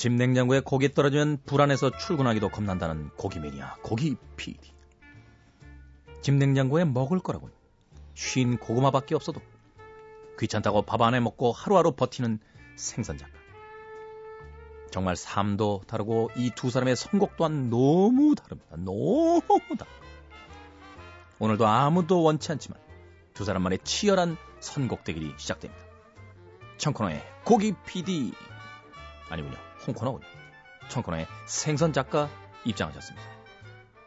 집 0.07 0.13
냉장고에 0.13 0.61
고기 0.61 0.93
떨어지면 0.93 1.39
불안해서 1.45 1.89
출근하기도 1.97 2.47
겁난다는 2.47 3.09
고기 3.17 3.41
매니아 3.41 3.75
고기 3.81 4.15
PD. 4.37 4.57
집 6.21 6.33
냉장고에 6.35 6.85
먹을 6.85 7.19
거라곤 7.19 7.51
쉰 8.13 8.55
고구마밖에 8.55 9.15
없어도 9.15 9.41
귀찮다고 10.39 10.83
밥 10.83 11.01
안에 11.01 11.19
먹고 11.19 11.51
하루하루 11.51 11.91
버티는 11.91 12.39
생선 12.77 13.17
작가. 13.17 13.33
정말 14.91 15.17
삶도 15.17 15.81
다르고 15.87 16.31
이 16.37 16.51
두 16.55 16.69
사람의 16.69 16.95
선곡 16.95 17.35
또한 17.35 17.69
너무 17.69 18.33
다릅니다. 18.33 18.77
너무 18.77 19.41
다릅니다. 19.41 19.85
오늘도 21.37 21.67
아무도 21.67 22.23
원치 22.23 22.49
않지만 22.53 22.79
두 23.33 23.43
사람만의 23.43 23.79
치열한 23.83 24.37
선곡 24.61 25.03
대결이 25.03 25.33
시작됩니다. 25.35 25.83
청코너의 26.77 27.21
고기 27.43 27.73
PD 27.85 28.31
아니군요. 29.29 29.66
홍코너군요. 29.87 30.25
청코너의 30.89 31.27
생선 31.47 31.93
작가 31.93 32.29
입장하셨습니다. 32.65 33.25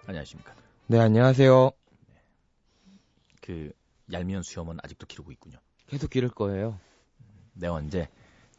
안녕하십니까. 0.06 0.54
네, 0.86 0.98
안녕하세요. 0.98 1.70
그 3.40 3.72
얄미운 4.12 4.42
수염은 4.42 4.78
아직도 4.82 5.06
기르고 5.06 5.32
있군요. 5.32 5.58
계속 5.86 6.10
기를 6.10 6.28
거예요. 6.28 6.78
내 7.54 7.66
언제 7.66 8.08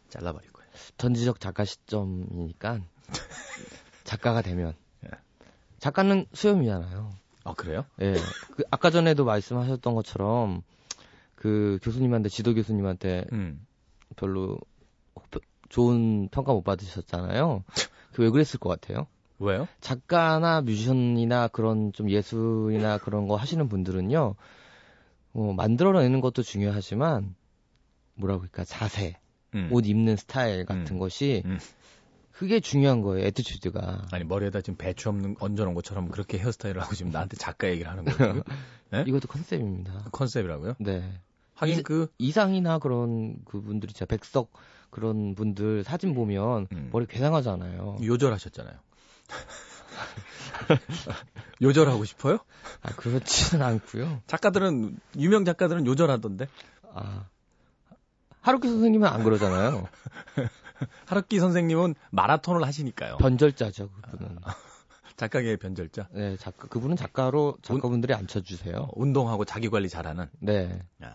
잘라버릴 0.10 0.52
거예요. 0.52 0.70
전지적 0.98 1.40
작가 1.40 1.64
시점이니까 1.64 2.82
작가가 4.04 4.42
되면 4.42 4.76
작가는 5.80 6.26
수염이잖아요. 6.34 7.12
아 7.44 7.54
그래요? 7.54 7.86
예. 8.02 8.14
그 8.56 8.64
아까 8.70 8.92
전에도 8.92 9.26
말씀하셨던 9.26 9.96
것처럼 9.96 10.62
그 11.36 11.80
교수님한테 11.82 12.30
지도 12.30 12.54
교수님한테 12.54 13.26
음. 13.32 13.66
별로 14.16 14.60
좋은 15.72 16.28
평가 16.30 16.54
못 16.54 16.64
받으셨잖아요. 16.64 17.64
그 18.14 18.22
왜 18.24 18.30
그랬을 18.30 18.60
것 18.60 18.70
같아요? 18.70 19.08
왜요? 19.40 19.68
작가나 19.80 20.62
뮤지션이나 20.62 21.48
그런 21.48 21.94
좀 21.94 22.10
예술이나 22.10 22.98
그런 23.00 23.28
거 23.28 23.36
하시는 23.38 23.68
분들은요, 23.70 24.36
어, 25.34 25.54
만들어내는 25.54 26.22
것도 26.22 26.44
중요하지만, 26.44 27.34
뭐라고 28.16 28.42
할까, 28.44 28.64
자세, 28.66 29.18
음. 29.56 29.70
옷 29.72 29.88
입는 29.88 30.18
스타일 30.18 30.66
같은 30.66 30.98
음. 30.98 31.00
것이, 31.00 31.42
음. 31.46 31.58
그게 32.32 32.60
중요한 32.60 33.02
거예요, 33.02 33.26
attitude가. 33.28 34.08
아니 34.12 34.24
머리에다 34.26 34.62
지금 34.62 34.76
배추 34.78 35.10
없는 35.10 35.36
얹어놓은 35.40 35.74
것처럼 35.76 36.10
그렇게 36.10 36.38
헤어스타일을 36.38 36.82
하고 36.82 36.94
지금 36.96 37.12
나한테 37.12 37.38
작가 37.38 37.70
얘기를 37.70 37.90
하는 37.90 38.04
거예요. 38.06 38.42
네? 38.92 39.04
이것도 39.08 39.28
컨셉입니다. 39.28 40.06
컨셉이라고요? 40.12 40.74
네. 40.80 41.04
하긴 41.56 41.74
이제- 41.74 41.82
그 41.84 42.12
이상이나 42.18 42.80
그런 42.80 43.38
그분들이 43.46 43.94
진짜 43.94 44.06
백석 44.06 44.52
그런 44.92 45.36
분들 45.36 45.84
사진 45.84 46.14
보면 46.14 46.68
음. 46.72 46.90
머리 46.92 47.08
괴상하잖아요. 47.08 47.98
요절하셨잖아요. 48.04 48.76
요절하고 51.62 52.06
싶어요? 52.06 52.40
아, 52.82 52.90
그렇지는 52.96 53.66
않고요. 53.66 54.22
작가들은 54.28 55.00
유명 55.18 55.46
작가들은 55.46 55.88
요절하던데. 55.88 56.48
아, 56.94 57.26
하루키 58.42 58.68
선생님은 58.68 59.08
안 59.08 59.24
그러잖아요. 59.24 59.88
하루키 61.06 61.40
선생님은 61.40 61.96
마라톤을 62.10 62.66
하시니까요. 62.66 63.18
변절자죠, 63.18 63.90
그분은. 63.90 64.38
작가계의 65.16 65.58
변절자. 65.58 66.08
네, 66.12 66.36
작가, 66.38 66.68
그분은 66.68 66.96
작가로 66.96 67.58
작가분들이 67.62 68.14
안 68.14 68.26
쳐주세요. 68.26 68.76
어, 68.76 68.90
운동하고 68.96 69.46
자기 69.46 69.70
관리 69.70 69.88
잘하는. 69.88 70.28
네. 70.40 70.82
야, 71.04 71.14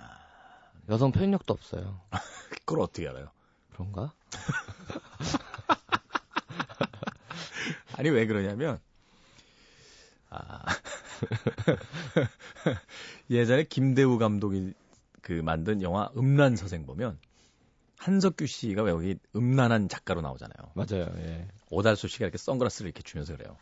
여성 0.89 1.11
표현력도 1.11 1.53
없어요. 1.53 2.01
그걸 2.51 2.81
어떻게 2.81 3.09
알아요? 3.09 3.31
그런가? 3.77 4.13
아니 7.99 8.11
왜 8.11 8.27
그러냐면 8.27 8.79
아 10.31 10.65
예전에 13.31 13.65
김대우 13.65 14.19
감독이 14.19 14.75
그 15.21 15.33
만든 15.33 15.83
영화 15.83 16.11
음란 16.17 16.57
서생 16.57 16.87
보면 16.87 17.19
한석규 17.99 18.47
씨가 18.47 18.83
왜 18.83 18.93
여기 18.93 19.19
음란한 19.35 19.89
작가로 19.89 20.21
나오잖아요. 20.21 20.73
맞아요. 20.75 21.07
예. 21.19 21.49
오달수 21.71 22.09
씨가 22.09 22.27
이렇게 22.27 22.39
선글라스를 22.39 22.89
이렇게 22.89 23.03
주면서 23.03 23.37
그래요. 23.37 23.57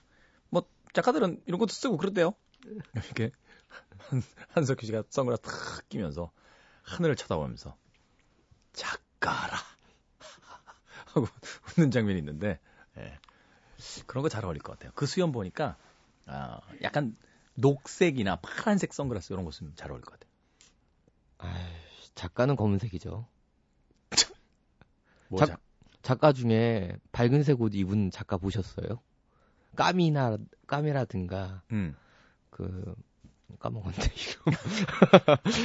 뭐 0.50 0.64
작가들은 0.92 1.42
이런 1.46 1.59
것도 1.59 1.72
쓰고 1.72 1.96
그런데요. 1.96 2.35
이렇게 2.94 3.31
한, 3.98 4.22
한석규 4.50 4.87
씨가 4.87 5.05
선글라스 5.09 5.42
탁 5.42 5.88
끼면서 5.88 6.31
하늘을 6.83 7.16
쳐다보면서 7.16 7.77
작가라 8.72 9.57
하고 11.14 11.27
웃는 11.79 11.90
장면이 11.90 12.18
있는데 12.18 12.59
예. 12.98 13.18
그런 14.07 14.22
거 14.22 14.29
잘 14.29 14.44
어울릴 14.44 14.62
것 14.62 14.72
같아요. 14.72 14.92
그 14.94 15.07
수염 15.07 15.33
보니까 15.33 15.77
아, 16.27 16.61
약간 16.83 17.16
녹색이나 17.55 18.37
파란색 18.37 18.92
선글라스 18.94 19.33
이런 19.33 19.44
거 19.44 19.50
쓰면 19.50 19.74
잘 19.77 19.90
어울릴 19.90 20.05
것 20.05 20.12
같아요. 20.18 20.31
아이, 21.38 21.62
작가는 22.14 22.55
검은색이죠. 22.57 23.27
뭐 25.29 25.38
작- 25.38 25.46
작- 25.48 25.61
작가 26.03 26.33
중에 26.33 26.96
밝은색 27.12 27.61
옷 27.61 27.74
입은 27.74 28.11
작가 28.11 28.37
보셨어요? 28.37 29.00
까뮈나 29.76 30.37
까뮈라든가 30.66 31.62
음. 31.72 31.96
그 32.50 32.94
까먹었네 33.58 33.96
이거 33.96 34.50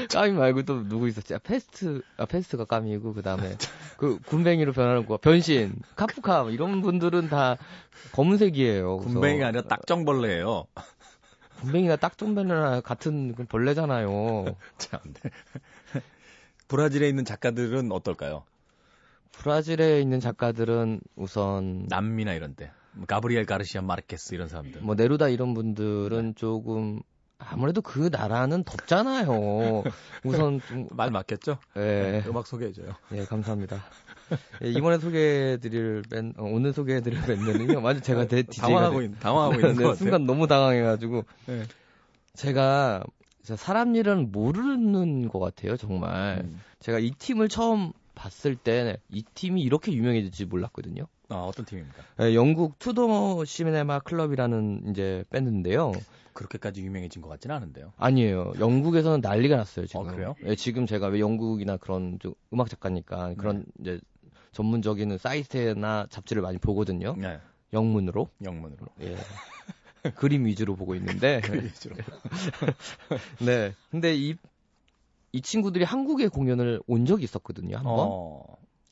까뮈 0.13 0.34
말고 0.34 0.63
또 0.63 0.88
누구 0.88 1.08
있었지? 1.08 1.34
아, 1.34 1.39
페스트 1.39 2.02
아 2.17 2.25
페스트가 2.25 2.65
까뮈고 2.65 3.13
그 3.13 3.21
다음에 3.21 3.56
그 3.97 4.19
굼벵이로 4.19 4.74
변하는 4.73 5.06
거 5.06 5.17
변신 5.17 5.75
카프카 5.95 6.43
뭐 6.43 6.52
이런 6.52 6.82
분들은 6.82 7.30
다 7.30 7.58
검은색이에요. 8.13 8.97
그래서 8.97 9.19
굼벵이가 9.19 9.48
아니라 9.47 9.63
딱정벌레예요. 9.63 10.65
굼벵이나 11.62 11.98
딱정벌레나 11.97 12.82
같은 12.82 13.36
그 13.36 13.43
벌레잖아요. 13.45 14.45
참. 14.78 14.99
네. 15.21 15.30
브라질에 16.67 17.10
있는 17.10 17.25
작가들은 17.25 17.91
어떨까요? 17.91 18.43
브라질에 19.34 20.02
있는 20.02 20.19
작가들은 20.19 21.02
우선 21.15 21.86
남미나 21.89 22.34
이런 22.34 22.56
데. 22.56 22.71
가브리엘 23.08 23.45
가르시아 23.45 23.82
마르케스 23.82 24.34
이런 24.36 24.47
사람들. 24.47 24.82
뭐 24.82 24.95
네루다 24.95 25.30
이런 25.30 25.54
분들은 25.54 26.36
조금 26.36 27.02
아무래도 27.39 27.82
그 27.82 28.10
나라는 28.12 28.63
덥잖아요. 28.63 29.84
우선 30.23 30.62
좀말 30.67 31.10
맞겠죠? 31.10 31.58
예. 31.78 32.23
음악 32.28 32.45
소개해줘요. 32.45 32.89
예, 33.13 33.23
감사합니다. 33.25 33.84
예, 34.63 34.69
이번에 34.69 34.99
소개해드릴 34.99 36.04
밴, 36.12 36.34
어, 36.38 36.43
오늘 36.43 36.73
소개해드릴 36.73 37.21
밴드는요. 37.21 37.82
완전 37.82 38.04
제가 38.04 38.28
대 38.28 38.43
DJ가 38.43 38.67
당황하고 38.67 39.02
있, 39.02 39.19
당황하고 39.19 39.56
있는 39.56 39.75
것 39.75 39.82
같아요. 39.84 39.95
순간 39.95 40.25
너무 40.25 40.47
당황해가지고 40.47 41.23
네. 41.47 41.63
제가 42.36 43.04
사람 43.56 43.95
일은 43.95 44.32
모르는 44.32 45.30
것 45.30 45.39
같아요. 45.39 45.78
정말 45.78 46.41
음. 46.43 46.62
제가 46.80 46.99
이 46.99 47.12
팀을 47.12 47.47
처음 47.49 47.93
봤을 48.13 48.56
때 48.56 48.97
이 49.10 49.23
팀이 49.34 49.62
이렇게 49.62 49.93
유명해질지 49.93 50.45
몰랐거든요. 50.45 51.08
아, 51.30 51.36
어떤 51.36 51.65
팀입니까? 51.65 52.04
예, 52.21 52.36
영국 52.36 52.78
Two 52.80 53.08
Door 53.08 53.45
Cinema 53.45 54.00
Club이라는 54.00 54.89
이제 54.89 55.23
밴드인데요. 55.30 55.93
그렇게까지 56.39 56.82
유명해진 56.82 57.21
것 57.21 57.28
같지는 57.28 57.54
않은데요. 57.58 57.91
아니에요. 57.97 58.54
영국에서는 58.60 59.19
난리가 59.19 59.58
났어요, 59.58 59.86
지금. 59.86 60.02
어, 60.02 60.04
그래요? 60.06 60.36
예, 60.45 60.56
지금 60.56 60.86
제가 60.86 61.08
왜 61.08 61.19
영국이나 61.19 61.75
그런 61.75 62.17
좀 62.19 62.34
음악 62.54 62.69
작가니까 62.69 63.34
그런 63.36 63.65
네. 63.75 63.82
이제 63.82 64.02
전문적인 64.54 65.17
사이트나 65.17 66.08
잡지를 66.10 66.41
많이 66.41 66.58
보거든요. 66.58 67.15
네. 67.17 67.39
영문으로. 67.73 68.30
영문으로. 68.41 68.88
예. 69.02 69.17
그림 70.15 70.45
위주로 70.45 70.78
보고 70.78 70.95
있는데. 70.95 71.41
그 71.43 71.62
위주로. 71.62 71.97
네. 73.45 73.73
근데 73.91 74.15
이, 74.15 74.36
이 75.34 75.41
친구들이 75.41 75.84
한국에 75.84 76.30
공연을 76.30 76.82
온 76.88 77.06
적이 77.06 77.25
있었거든요, 77.25 77.75
한 77.75 77.84
번. 77.84 77.95
어. 77.99 78.43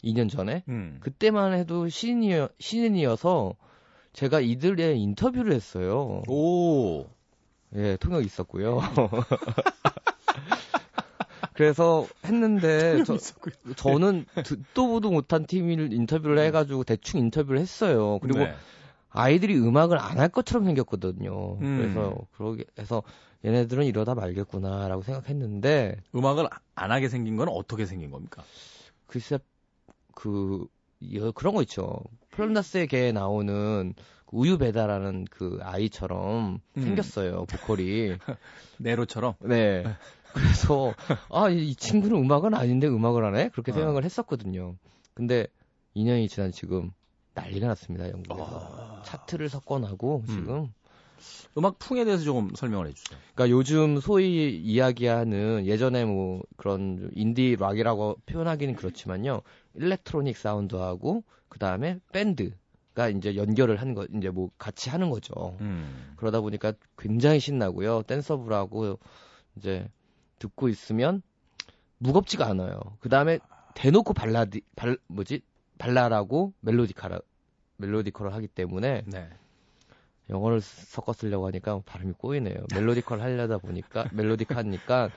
2년 0.03 0.29
전에. 0.29 0.63
음. 0.67 0.97
그때만 0.99 1.53
해도 1.53 1.87
신인이어, 1.87 2.49
신인이어서 2.59 3.55
제가 4.11 4.41
이들의 4.41 4.99
인터뷰를 4.99 5.53
했어요. 5.53 6.23
오. 6.27 7.05
예, 7.75 7.97
통역 7.97 8.25
있었고요. 8.25 8.79
그래서 11.53 12.05
했는데 12.25 13.03
저, 13.03 13.15
있었고요. 13.15 13.53
저는 13.75 14.25
듣도 14.43 14.87
보도 14.87 15.11
못한 15.11 15.45
팀을 15.45 15.91
인터뷰를 15.93 16.39
해가지고 16.39 16.83
대충 16.83 17.19
인터뷰를 17.19 17.59
했어요. 17.59 18.19
그리고 18.19 18.39
네. 18.39 18.53
아이들이 19.09 19.57
음악을 19.57 19.97
안 19.99 20.17
할 20.19 20.29
것처럼 20.29 20.65
생겼거든요. 20.65 21.57
음. 21.61 21.77
그래서 21.77 22.15
그러게 22.35 22.65
해서 22.79 23.03
얘네들은 23.45 23.85
이러다 23.85 24.15
말겠구나라고 24.15 25.03
생각했는데 25.03 25.97
음악을 26.15 26.47
안 26.75 26.91
하게 26.91 27.07
생긴 27.09 27.37
건 27.37 27.47
어떻게 27.49 27.85
생긴 27.85 28.11
겁니까? 28.11 28.43
글쎄 29.07 29.39
그 30.15 30.65
여- 31.15 31.31
그런 31.31 31.53
거 31.55 31.61
있죠. 31.63 31.99
플란다스의 32.31 32.87
개에 32.87 33.11
나오는 33.11 33.93
그 33.95 34.03
우유 34.31 34.57
배달하는 34.57 35.25
그 35.29 35.59
아이처럼 35.61 36.59
음. 36.77 36.81
생겼어요 36.81 37.45
보컬이. 37.45 38.15
네로처럼. 38.79 39.33
네. 39.39 39.83
그래서 40.33 40.93
아 41.29 41.49
이 41.49 41.75
친구는 41.75 42.17
음악은 42.17 42.53
아닌데 42.53 42.87
음악을 42.87 43.23
하네 43.25 43.49
그렇게 43.49 43.71
어. 43.71 43.75
생각을 43.75 44.03
했었거든요. 44.03 44.75
근데 45.13 45.47
2년이 45.95 46.29
지난 46.29 46.51
지금 46.51 46.91
난리가 47.33 47.67
났습니다 47.67 48.09
영국에서 48.09 48.99
아. 48.99 49.01
차트를 49.03 49.49
석권하고 49.49 50.23
음. 50.27 50.33
지금. 50.35 50.73
음악 51.57 51.79
풍에 51.79 52.05
대해서 52.05 52.23
조금 52.23 52.51
설명을 52.53 52.87
해주세요. 52.87 53.17
그러니까 53.33 53.49
요즘 53.57 53.99
소위 53.99 54.55
이야기하는 54.57 55.65
예전에 55.65 56.05
뭐 56.05 56.43
그런 56.55 56.97
좀 56.99 57.09
인디 57.15 57.55
락이라고 57.59 58.17
표현하기는 58.27 58.75
그렇지만요. 58.75 59.41
일렉트로닉 59.73 60.37
사운드하고 60.37 61.23
그 61.49 61.57
다음에 61.57 61.99
밴드 62.11 62.51
가 62.97 63.09
이제 63.09 63.35
연결을 63.35 63.79
한 63.79 63.93
거, 63.93 64.07
이제 64.15 64.31
뭐 64.31 64.49
같이 64.57 64.89
하는 64.89 65.11
거죠. 65.11 65.55
음. 65.61 66.13
그러다 66.15 66.41
보니까 66.41 66.73
굉장히 66.97 67.39
신나고요. 67.39 68.01
댄서블하고 68.01 68.97
이제 69.55 69.87
듣고 70.39 70.67
있으면 70.67 71.21
무겁지가 71.99 72.47
않아요. 72.47 72.79
그 72.99 73.07
다음에 73.07 73.37
대놓고 73.75 74.15
발라디, 74.15 74.61
발, 74.75 74.97
뭐지? 75.05 75.41
발랄하고 75.77 76.53
멜로디카라, 76.61 77.19
멜로디컬을 77.77 78.33
하기 78.33 78.47
때문에 78.47 79.03
네. 79.05 79.29
영어를 80.29 80.59
섞어 80.61 81.13
쓰려고 81.13 81.47
하니까 81.47 81.81
발음이 81.85 82.13
꼬이네요. 82.17 82.55
멜로디컬 82.73 83.21
하려다 83.21 83.57
보니까 83.59 84.05
멜로디카니까 84.11 85.09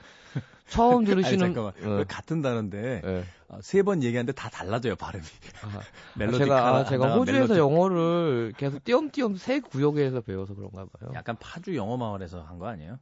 처음 0.67 0.99
아니, 0.99 1.05
들으시는 1.07 1.53
잠깐만. 1.53 1.73
어, 1.83 1.97
왜 1.97 2.03
같은 2.05 2.41
단어인데 2.41 3.01
예. 3.03 3.23
세번 3.61 4.03
얘기하는데 4.03 4.31
다 4.31 4.49
달라져요 4.49 4.95
발음이. 4.95 5.23
아, 5.63 5.81
멜로디카. 6.17 6.45
제가 6.45 6.75
아, 6.77 6.83
제가 6.85 7.15
호주에서 7.17 7.53
멜로디- 7.53 7.57
영어를 7.57 8.53
계속 8.55 8.81
띄엄띄엄 8.85 9.35
새 9.35 9.59
구역에서 9.59 10.21
배워서 10.21 10.55
그런가 10.55 10.85
봐요. 10.85 11.11
약간 11.13 11.35
파주 11.39 11.75
영어 11.75 11.97
마을에서 11.97 12.41
한 12.43 12.57
거 12.57 12.67
아니에요? 12.67 12.97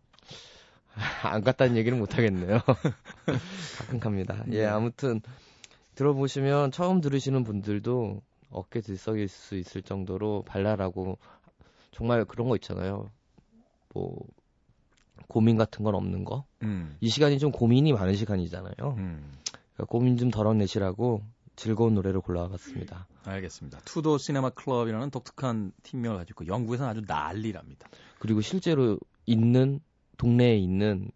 안 1.24 1.44
갔다는 1.44 1.78
얘기는 1.78 1.98
못 1.98 2.18
하겠네요. 2.18 2.60
가끔 3.78 4.00
갑니다. 4.00 4.44
예, 4.52 4.62
네. 4.62 4.66
아무튼 4.66 5.22
들어보시면 5.96 6.72
처음 6.72 7.02
들으시는 7.02 7.44
분들도 7.44 8.22
어깨 8.52 8.82
들썩일 8.82 9.28
수 9.28 9.56
있을 9.56 9.84
정도로 9.84 10.44
발랄하고 10.48 11.20
정말 12.00 12.24
그런 12.24 12.48
거 12.48 12.56
있잖아요. 12.56 13.12
뭐 13.94 14.18
고민 15.28 15.58
같은 15.58 15.84
건 15.84 15.96
없는 15.96 16.24
거. 16.24 16.46
음. 16.64 16.96
이 17.02 17.10
시간이 17.10 17.40
좀 17.40 17.52
고민이 17.52 17.92
많은 17.92 18.16
시간이잖아요. 18.16 18.74
음. 18.98 19.38
그러니까 19.74 19.86
고민 19.90 20.16
좀 20.18 20.32
덜어내시라고 20.32 21.22
즐거운 21.58 21.94
노래를 21.96 22.22
골라봤습니다. 22.22 23.06
알겠습니다. 23.26 23.80
투도 23.84 24.18
시네마 24.18 24.52
클럽이라는 24.52 25.10
독특한 25.12 25.74
팀명을 25.84 26.18
가지고 26.20 26.46
있고 26.46 26.54
영국에서는 26.54 26.90
아주 26.90 27.02
난리랍니다. 27.06 27.90
그리고 28.18 28.40
실제로 28.40 28.98
있는 29.26 29.82
동네에 30.18 30.56
있는 30.58 31.12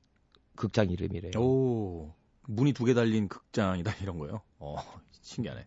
극장 0.55 0.89
이름이래요. 0.89 1.31
오, 1.41 2.11
문이 2.47 2.73
두 2.73 2.83
개 2.85 2.93
달린 2.93 3.29
극장이다 3.29 3.93
이런 4.03 4.17
거요. 4.19 4.41
어, 4.59 4.75
신기하네. 5.21 5.65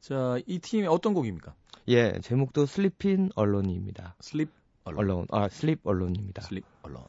자, 0.00 0.38
이 0.46 0.58
팀이 0.58 0.86
어떤 0.86 1.14
곡입니까? 1.14 1.54
예, 1.88 2.18
제목도 2.20 2.66
Sleepin' 2.66 3.30
Alone입니다. 3.34 4.14
Sleep. 4.20 4.50
Alone, 4.84 5.26
아 5.30 5.48
Sleep 5.48 5.80
Alone입니다. 5.84 6.42
Sleep 6.42 6.64
Alone. 6.82 7.02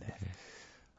네. 0.00 0.14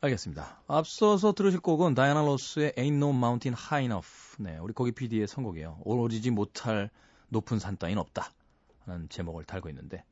알겠습니다. 0.01 0.61
앞서서 0.67 1.33
들으실 1.33 1.59
곡은 1.59 1.95
다이아나 1.95 2.21
로스의 2.21 2.73
Ain't 2.73 2.97
No 2.97 3.09
Mountain 3.09 3.57
High 3.59 3.85
Enough. 3.85 4.37
네, 4.37 4.57
우리 4.59 4.73
고기 4.73 4.91
PD의 4.91 5.27
선곡이에요. 5.27 5.79
오르지 5.83 6.29
못할 6.29 6.89
높은 7.29 7.57
산 7.59 7.77
따윈 7.77 7.97
없다. 7.97 8.31
하는 8.85 9.09
제목을 9.09 9.43
달고 9.45 9.69
있는데. 9.69 10.03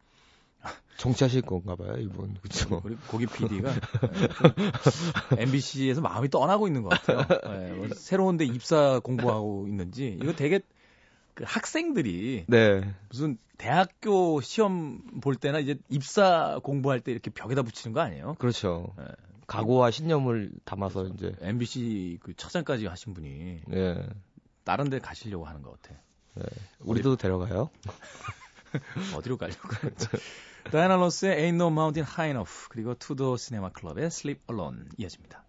정치하실 0.98 1.44
건가 1.44 1.76
봐요, 1.76 1.96
이분. 1.98 2.34
그쵸. 2.42 2.82
우리 2.84 2.96
고기 3.08 3.28
PD가 3.28 3.72
MBC에서 5.38 6.02
마음이 6.02 6.30
떠나고 6.30 6.68
있는 6.68 6.82
것 6.82 6.90
같아요. 6.90 7.26
네, 7.54 7.74
뭐 7.74 7.88
새로운 7.94 8.38
데 8.38 8.46
입사 8.46 9.00
공부하고 9.00 9.68
있는지. 9.68 10.18
이거 10.22 10.34
되게 10.34 10.60
그 11.38 11.44
학생들이 11.46 12.46
네. 12.48 12.96
무슨 13.10 13.38
대학교 13.60 14.42
시험 14.42 15.04
볼 15.22 15.36
때나 15.36 15.60
이제 15.60 15.78
입사 15.88 16.60
공부할 16.64 17.00
때 17.00 17.12
이렇게 17.12 17.30
벽에다 17.30 17.62
붙이는 17.62 17.94
거 17.94 18.02
아니에요? 18.02 18.34
그렇죠. 18.40 18.92
네. 18.98 19.06
각오와 19.46 19.92
신념을 19.92 20.50
담아서 20.66 21.06
이제 21.06 21.36
MBC 21.42 22.18
그 22.24 22.36
첫장까지 22.36 22.88
하신 22.88 23.14
분이 23.14 23.62
예. 23.72 24.10
다른 24.64 24.90
데 24.90 24.98
가시려고 24.98 25.46
하는 25.46 25.62
것 25.62 25.80
같아. 25.80 26.00
네. 26.34 26.44
우리도 26.80 27.18
데려가요? 27.18 27.70
어디로 29.16 29.38
가려고 29.38 29.70
하는지. 29.76 30.08
다이아나 30.72 30.96
로스의 30.96 31.38
Ain't 31.38 31.56
No 31.56 31.68
Mountain 31.68 32.12
High 32.12 32.32
Enough 32.32 32.68
그리고 32.70 32.96
투도 32.96 33.38
시네마 33.38 33.70
클럽의 33.74 34.08
Sleep 34.08 34.42
Alone 34.50 34.86
이어집니다. 34.98 35.46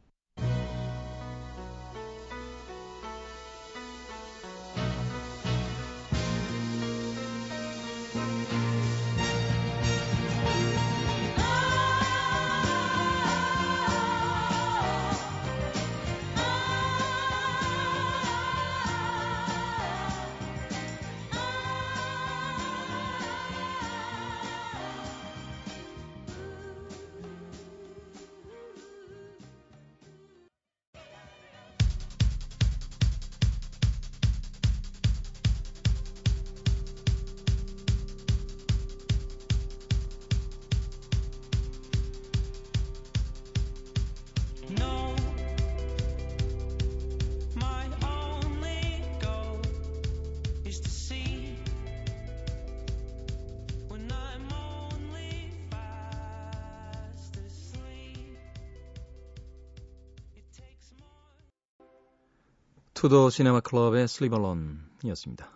투도 62.99 63.31
시네마 63.31 63.61
클럽의 63.61 64.03
Sleep 64.03 64.35
Alone 64.35 64.79
이었습니다. 65.05 65.49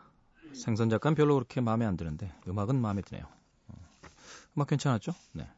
생선 0.54 0.88
작가는 0.88 1.16
별로 1.16 1.34
그렇게 1.34 1.60
마음에 1.60 1.84
안 1.84 1.96
드는데 1.96 2.32
음악은 2.46 2.80
마음에 2.80 3.02
드네요. 3.02 3.24
어, 3.66 3.74
음악 4.56 4.68
괜찮았죠? 4.68 5.12
네. 5.32 5.50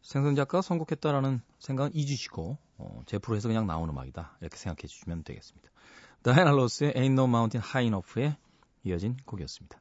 생선 0.00 0.34
작가가 0.34 0.62
선곡했다라는 0.62 1.42
생각은 1.58 1.90
잊으시고 1.94 2.56
어, 2.78 3.02
제 3.04 3.18
프로에서 3.18 3.48
그냥 3.48 3.66
나온 3.66 3.90
음악이다 3.90 4.38
이렇게 4.40 4.56
생각해 4.56 4.86
주시면 4.86 5.24
되겠습니다. 5.24 5.68
다이아나 6.22 6.52
로스의 6.52 6.94
Ain't 6.94 7.12
No 7.12 7.24
Mountain 7.24 7.62
High 7.62 7.88
Enough에 7.88 8.38
이어진 8.84 9.18
곡이었습니다. 9.26 9.78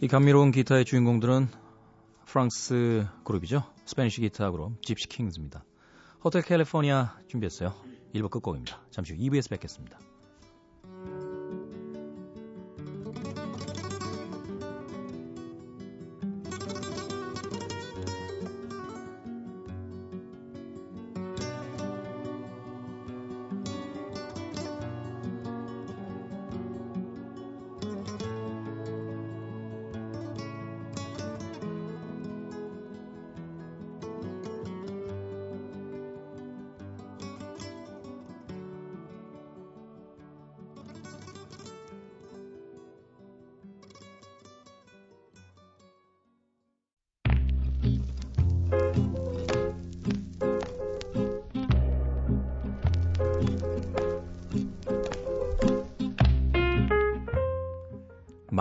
이 0.00 0.06
감미로운 0.06 0.52
기타의 0.52 0.84
주인공들은 0.84 1.62
프랑스 2.32 3.06
그룹이죠. 3.24 3.62
Spanish 3.84 4.22
기타 4.22 4.50
그룹 4.50 4.82
Gipsy 4.82 5.06
Kings입니다. 5.06 5.66
Hotel 6.24 6.40
California 6.40 7.14
준비했어요. 7.28 7.74
1부 8.14 8.30
끝곡입니다. 8.30 8.80
잠시 8.90 9.12
후 9.12 9.18
2부에서 9.18 9.50
뵙겠습니다. 9.50 9.98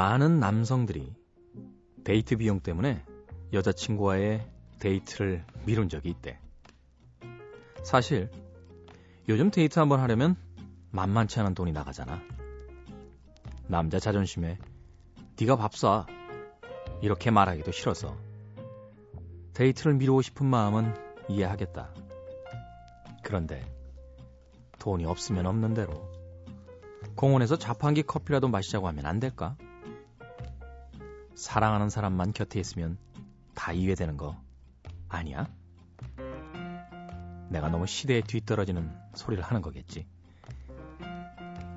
많은 0.02 0.40
남성들이 0.40 1.14
데이트 2.04 2.36
비용 2.38 2.60
때문에 2.60 3.06
여자친구와의 3.54 4.50
데이트를 4.80 5.46
미룬 5.68 5.90
적이 5.90 6.10
있대. 6.10 6.40
사실 7.84 8.32
요즘 9.30 9.52
데이트 9.52 9.78
한번 9.78 10.00
하려면 10.00 10.38
만만치 10.90 11.40
않은 11.42 11.54
돈이 11.54 11.72
나가잖아. 11.72 12.20
남자 13.68 14.00
자존심에 14.00 14.58
네가 15.40 15.56
밥 15.58 15.76
사. 15.76 16.08
이렇게 17.04 17.30
말하기도 17.30 17.72
싫어서 17.72 18.18
데이트를 19.54 19.94
미루고 19.94 20.24
싶은 20.24 20.48
마음은 20.48 20.96
이해하겠다. 21.30 21.94
그런데 23.22 23.64
돈이 24.80 25.06
없으면 25.06 25.46
없는 25.46 25.76
대로 25.76 26.12
공원에서 27.16 27.56
자판기 27.56 28.02
커피라도 28.02 28.48
마시자고 28.48 28.88
하면 28.88 29.06
안 29.06 29.20
될까? 29.20 29.56
사랑하는 31.42 31.90
사람만 31.90 32.34
곁에 32.34 32.60
있으면 32.60 33.00
다 33.56 33.74
이해되는 33.74 34.16
거 34.16 34.40
아니야? 35.10 35.48
내가 37.50 37.68
너무 37.68 37.88
시대에 37.88 38.22
뒤떨어지는 38.22 38.96
소리를 39.16 39.44
하는 39.44 39.64
거겠지. 39.64 40.06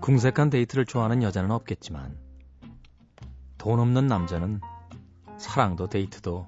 궁색한 0.02 0.50
데이트를 0.50 0.84
좋아하는 0.84 1.22
여자는 1.22 1.50
없겠지만 1.50 2.14
돈 3.56 3.80
없는 3.80 4.06
남자는 4.06 4.60
사랑도 5.38 5.88
데이트도 5.88 6.46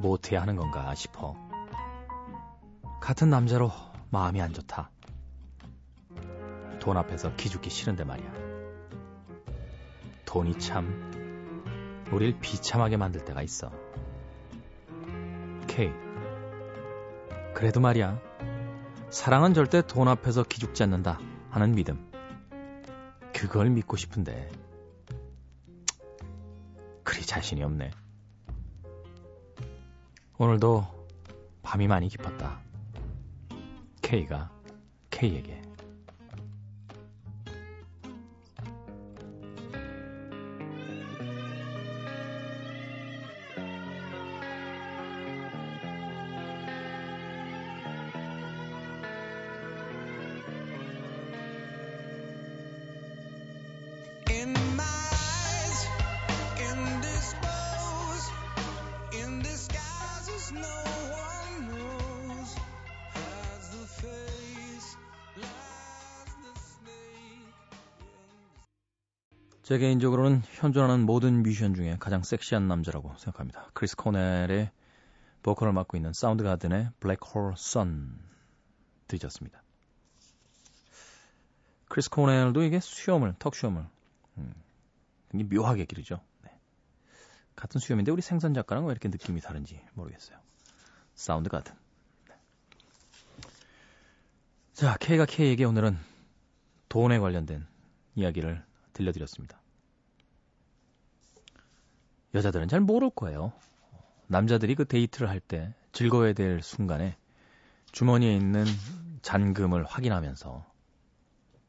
못해야 0.00 0.42
하는 0.42 0.56
건가 0.56 0.94
싶어. 0.94 1.34
같은 3.00 3.30
남자로 3.30 3.72
마음이 4.10 4.42
안 4.42 4.52
좋다. 4.52 4.90
돈 6.80 6.98
앞에서 6.98 7.34
기죽기 7.34 7.70
싫은데 7.70 8.04
말이야. 8.04 8.30
돈이 10.26 10.58
참 10.58 11.21
우릴 12.10 12.38
비참하게 12.40 12.96
만들 12.96 13.24
때가 13.24 13.42
있어. 13.42 13.70
K. 15.66 15.92
그래도 17.54 17.80
말이야. 17.80 18.20
사랑은 19.10 19.54
절대 19.54 19.82
돈 19.86 20.08
앞에서 20.08 20.42
기죽지 20.42 20.82
않는다 20.82 21.20
하는 21.50 21.72
믿음. 21.74 22.10
그걸 23.34 23.70
믿고 23.70 23.96
싶은데. 23.96 24.50
그리 27.02 27.22
자신이 27.22 27.62
없네. 27.62 27.90
오늘도 30.38 30.86
밤이 31.62 31.86
많이 31.88 32.08
깊었다. 32.08 32.60
K가 34.02 34.50
K에게. 35.10 35.71
제 69.72 69.78
개인적으로는 69.78 70.42
현존하는 70.44 71.06
모든 71.06 71.42
뮤지션 71.42 71.72
중에 71.72 71.96
가장 71.98 72.22
섹시한 72.22 72.68
남자라고 72.68 73.16
생각합니다. 73.16 73.70
크리스 73.72 73.96
코넬의 73.96 74.70
보컬을 75.42 75.72
맡고 75.72 75.96
있는 75.96 76.12
Soundgarden의 76.12 76.44
Black 76.44 76.90
Hole 77.00 77.54
Sun 77.56 78.18
들으셨습니다. 79.08 79.62
크리스 81.88 82.10
코넬도 82.10 82.64
이게 82.64 82.80
수염을, 82.80 83.36
턱 83.38 83.54
수염을 83.54 83.86
음, 84.36 84.54
묘하게 85.32 85.86
기르죠. 85.86 86.20
네. 86.44 86.50
같은 87.56 87.80
수염인데 87.80 88.12
우리 88.12 88.20
생선 88.20 88.52
작가랑 88.52 88.84
왜 88.84 88.90
이렇게 88.90 89.08
느낌이 89.08 89.40
다른지 89.40 89.80
모르겠어요. 89.94 90.36
Soundgarden. 91.14 91.74
네. 92.28 92.34
자, 94.74 94.98
K가 95.00 95.24
K에게 95.24 95.64
오늘은 95.64 95.96
돈에 96.90 97.18
관련된 97.18 97.66
이야기를 98.16 98.62
들려드렸습니다. 98.92 99.61
여자들은 102.34 102.68
잘 102.68 102.80
모를 102.80 103.10
거예요. 103.10 103.52
남자들이 104.26 104.74
그 104.74 104.86
데이트를 104.86 105.28
할 105.28 105.40
때 105.40 105.74
즐거워야 105.92 106.32
될 106.32 106.62
순간에 106.62 107.16
주머니에 107.92 108.34
있는 108.34 108.64
잔금을 109.20 109.84
확인하면서 109.84 110.64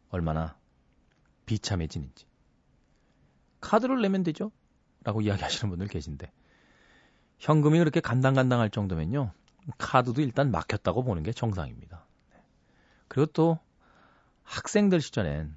얼마나 0.10 0.56
비참해지는지. 1.45 2.26
카드를 3.60 4.02
내면 4.02 4.23
되죠? 4.23 4.52
라고 5.04 5.21
이야기하시는 5.21 5.69
분들 5.69 5.88
계신데. 5.88 6.32
현금이 7.39 7.80
그렇게 7.80 7.99
간당간당할 7.99 8.69
정도면요. 8.69 9.32
카드도 9.78 10.21
일단 10.21 10.52
막혔다고 10.52 11.04
보는 11.04 11.23
게 11.23 11.34
정상입니다. 11.34 12.06
그리고 13.10 13.32
또 13.34 13.60
학생들 14.43 15.02
시절엔 15.02 15.56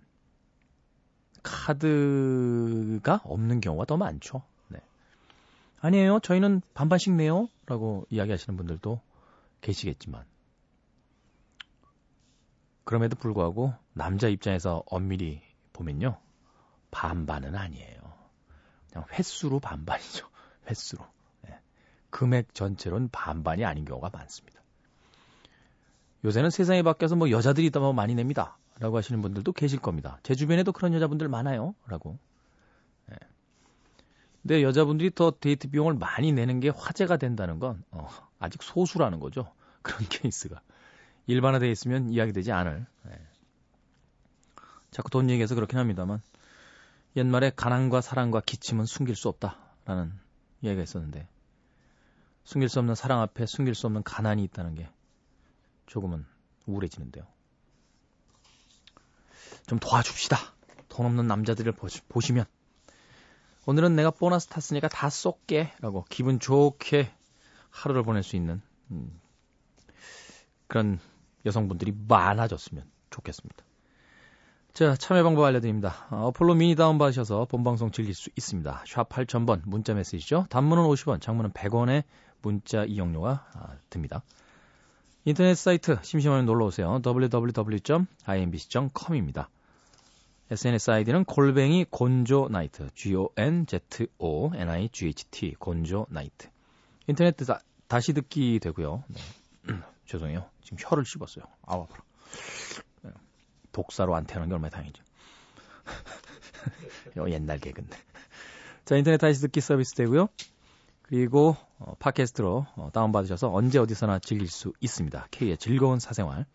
카드가 1.45 3.21
없는 3.25 3.61
경우가 3.61 3.85
더 3.85 3.97
많죠. 3.97 4.43
네. 5.83 5.89
아니에요. 5.89 6.21
저희는 6.21 6.63
반반씩 6.75 7.15
내요. 7.15 7.49
라고 7.67 8.07
이야기하시는 8.11 8.57
분들도 8.57 9.01
계시겠지만. 9.61 10.25
그럼에도 12.85 13.17
불구하고 13.17 13.75
남자 13.93 14.29
입장에서 14.29 14.83
엄밀히 14.87 15.43
보면요. 15.73 16.19
반반은 16.91 17.57
아니에요. 17.57 18.01
그냥 18.91 19.07
횟수로 19.13 19.61
반반이죠. 19.61 20.29
횟수로. 20.71 21.05
네. 21.43 21.59
금액 22.11 22.55
전체로는 22.55 23.09
반반이 23.11 23.65
아닌 23.65 23.85
경우가 23.85 24.11
많습니다. 24.13 24.63
요새는 26.25 26.51
세상이 26.51 26.83
바뀌어서 26.83 27.17
뭐 27.17 27.31
여자들이 27.31 27.71
더 27.71 27.93
많이 27.93 28.15
냅니다. 28.15 28.57
라고 28.79 28.97
하시는 28.97 29.23
분들도 29.23 29.53
계실 29.53 29.81
겁니다. 29.81 30.19
제 30.23 30.35
주변에도 30.35 30.73
그런 30.73 30.93
여자분들 30.93 31.29
많아요. 31.29 31.75
라고. 31.87 32.19
네. 34.47 34.55
근데 34.55 34.63
여자분들이 34.63 35.11
더 35.13 35.33
데이트 35.33 35.69
비용을 35.69 35.95
많이 35.95 36.33
내는 36.33 36.61
게 36.61 36.69
화제가 36.69 37.17
된다는 37.17 37.59
건 37.59 37.83
어, 37.91 38.09
아직 38.39 38.63
소수라는 38.63 39.19
거죠. 39.19 39.53
그런 39.83 40.09
케이스가. 40.09 40.61
일반화되어 41.27 41.69
있으면 41.71 42.11
이야기되지 42.11 42.53
않을. 42.53 42.87
네. 43.03 43.27
자꾸 44.93 45.11
돈 45.11 45.29
얘기해서 45.31 45.55
그렇긴 45.57 45.79
합니다만 45.79 46.23
옛말에 47.17 47.51
가난과 47.55 48.01
사랑과 48.01 48.41
기침은 48.41 48.87
숨길 48.87 49.17
수 49.17 49.29
없다라는 49.29 50.13
이야기가 50.63 50.83
있었는데 50.83 51.29
숨길 52.45 52.69
수 52.69 52.79
없는 52.79 52.95
사랑 52.95 53.21
앞에 53.21 53.47
숨길 53.47 53.75
수 53.75 53.87
없는 53.87 54.05
가난이 54.05 54.45
있다는 54.45 54.77
게 54.77 54.89
조금은 55.87 56.25
우울해지는데요. 56.67 57.27
좀 59.67 59.81
도와줍시다. 59.81 60.39
돈 60.89 61.07
없는 61.07 61.27
남자들을 61.27 61.73
보시, 61.73 62.33
면 62.33 62.47
오늘은 63.67 63.95
내가 63.97 64.11
보너스 64.11 64.47
탔으니까 64.47 64.89
다 64.89 65.11
쏠게 65.11 65.73
라고 65.81 66.07
기분 66.09 66.39
좋게 66.39 67.11
하루를 67.71 68.05
보낼 68.05 68.23
수 68.23 68.37
있는 68.37 68.63
음, 68.93 69.11
그런 70.69 71.01
여성분들이 71.45 71.93
많아졌으면 72.09 72.85
좋겠습니다. 73.11 73.65
자, 74.73 74.95
참여 74.95 75.25
방법 75.25 75.45
알려드립니다. 75.45 76.07
어, 76.11 76.29
어플로 76.29 76.55
미니 76.55 76.77
다운받으셔서 76.77 77.47
본방송 77.47 77.91
즐길 77.91 78.15
수 78.15 78.31
있습니다. 78.37 78.85
샵 78.87 79.09
8000번 79.09 79.63
문자 79.65 79.95
메시지죠. 79.95 80.47
단문은 80.51 80.85
50원, 80.85 81.21
장문은 81.21 81.51
100원의 81.53 82.05
문자 82.43 82.85
이용료가 82.85 83.49
아, 83.55 83.77
듭니다. 83.91 84.23
인터넷 85.25 85.57
사이트 85.57 85.99
심심하면 86.03 86.47
놀러오세요. 86.47 87.01
www.imbc.com입니다. 87.05 89.49
SNS 90.49 90.91
아이디는 90.93 91.25
골뱅이 91.25 91.85
곤조 91.91 92.49
나이트 92.51 92.89
G-O-N-Z-O-N-I-G-H-T 92.95 93.97
곤조 95.59 96.07
나이트 96.09 96.49
인터넷 97.09 97.37
다, 97.37 97.59
다시 97.89 98.13
듣기 98.13 98.61
되고요. 98.61 99.03
네. 99.09 99.21
죄송해요. 100.07 100.49
지금 100.63 100.79
혀를 100.81 101.05
씹었어요. 101.05 101.45
아우 101.63 101.83
아파라. 101.83 102.03
네. 103.03 103.11
독사로 103.73 104.15
안 104.15 104.25
태어난 104.25 104.49
게 104.49 104.55
얼마나 104.55 104.71
다행이죠. 104.71 105.03
이 107.29 107.33
옛날 107.33 107.59
개근데. 107.59 107.97
자 108.85 108.97
인터넷 108.97 109.17
다시 109.17 109.41
듣기 109.41 109.61
서비스 109.61 109.95
되고요. 109.95 110.29
그리고 111.03 111.57
어, 111.79 111.95
팟캐스트로 111.99 112.67
어, 112.77 112.91
다운받으셔서 112.93 113.53
언제 113.53 113.81
어디서나 113.81 114.21
즐길 114.21 114.47
수 114.49 114.73
있습니다. 114.81 115.27
K의 115.33 115.57
즐거운 115.59 115.99
사생활. 115.99 116.47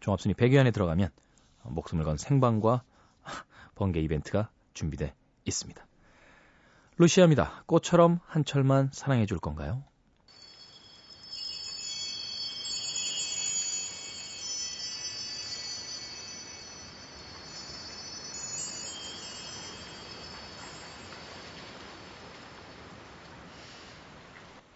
종합순위 0.00 0.34
100위 0.34 0.58
안에 0.58 0.70
들어가면 0.70 1.08
어, 1.62 1.70
목숨을 1.70 2.04
건 2.04 2.18
생방과 2.18 2.82
번개 3.74 4.00
이벤트가 4.00 4.50
준비돼 4.74 5.14
있습니다. 5.44 5.86
루시아입니다. 6.98 7.64
꽃처럼 7.66 8.20
한 8.26 8.44
철만 8.44 8.90
사랑해 8.92 9.26
줄 9.26 9.38
건가요? 9.38 9.84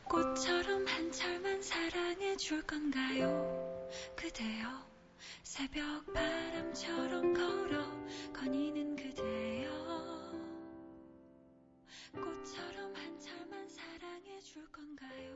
꽃처럼 0.05 0.87
한 0.87 1.13
철만 1.13 1.63
사랑해 1.63 2.37
줄 2.37 2.63
건가요? 2.63 3.89
그대여 4.17 4.96
새벽 5.57 6.13
바람처럼 6.13 7.33
걸어 7.33 7.83
거니는 8.35 8.95
그대여 8.95 9.71
꽃처럼 12.13 12.95
한 12.95 13.19
철만 13.19 13.67
사랑해 13.71 14.39
줄 14.43 14.71
건가요? 14.71 15.35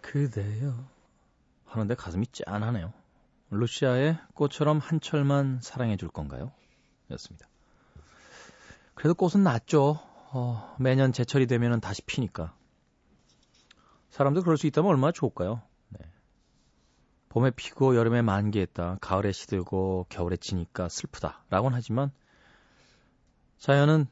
그대여 0.00 0.48
그대여 0.50 0.88
하는데 1.66 1.94
가슴이 1.94 2.26
짠하네요. 2.32 2.90
루시아의 3.50 4.16
꽃처럼 4.32 4.78
한 4.78 4.98
철만 4.98 5.60
사랑해 5.60 5.98
줄 5.98 6.08
건가요? 6.08 6.52
였습니다. 7.10 7.46
그래도 8.94 9.12
꽃은 9.12 9.44
낫죠. 9.44 9.98
어, 10.32 10.74
매년 10.80 11.12
제철이 11.12 11.48
되면 11.48 11.82
다시 11.82 12.00
피니까. 12.00 12.54
사람도 14.08 14.40
그럴 14.40 14.56
수 14.56 14.66
있다면 14.66 14.90
얼마나 14.90 15.12
좋을까요? 15.12 15.60
네. 17.30 17.34
봄에 17.34 17.50
피고 17.52 17.94
여름에 17.94 18.22
만개했다. 18.22 18.98
가을에 19.00 19.30
시들고 19.30 20.06
겨울에 20.08 20.36
지니까 20.36 20.88
슬프다. 20.88 21.44
라고는 21.48 21.76
하지만 21.76 22.10
자연은 23.58 24.06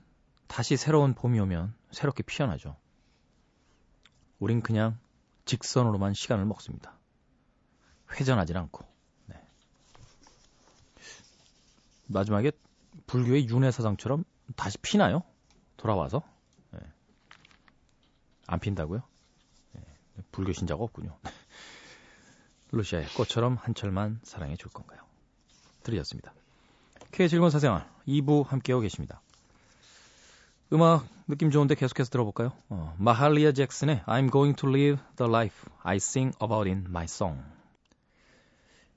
다시 0.46 0.76
새로운 0.76 1.14
봄이 1.14 1.38
오면 1.40 1.74
새롭게 1.90 2.22
피어나죠. 2.22 2.76
우린 4.38 4.62
그냥 4.62 4.98
직선으로만 5.46 6.14
시간을 6.14 6.44
먹습니다. 6.44 6.96
회전하지 8.12 8.56
않고. 8.56 8.86
네. 9.26 9.36
마지막에 12.06 12.52
불교의 13.06 13.48
윤회사상처럼 13.48 14.24
다시 14.54 14.78
피나요? 14.78 15.24
돌아와서? 15.76 16.22
네. 16.70 16.78
안 18.46 18.60
핀다고요? 18.60 19.02
네. 19.72 19.82
불교 20.30 20.52
신자가 20.52 20.84
없군요. 20.84 21.18
루시아의 22.72 23.06
꽃처럼 23.14 23.56
한 23.60 23.74
철만 23.74 24.20
사랑해 24.22 24.56
줄 24.56 24.70
건가요? 24.70 25.00
들으셨습니다. 25.82 26.32
K의 27.12 27.28
즐거운 27.28 27.50
사생활 27.50 27.88
2부 28.06 28.46
함께하고 28.46 28.82
계십니다. 28.82 29.20
음악 30.72 31.06
느낌 31.26 31.50
좋은데 31.50 31.74
계속해서 31.74 32.10
들어볼까요? 32.10 32.52
어, 32.68 32.94
마할리아 32.98 33.52
잭슨의 33.52 34.02
I'm 34.06 34.30
going 34.30 34.54
to 34.60 34.68
live 34.68 35.02
the 35.16 35.30
life 35.30 35.66
I 35.82 35.96
sing 35.96 36.36
about 36.42 36.68
in 36.68 36.84
my 36.88 37.04
song. 37.04 37.42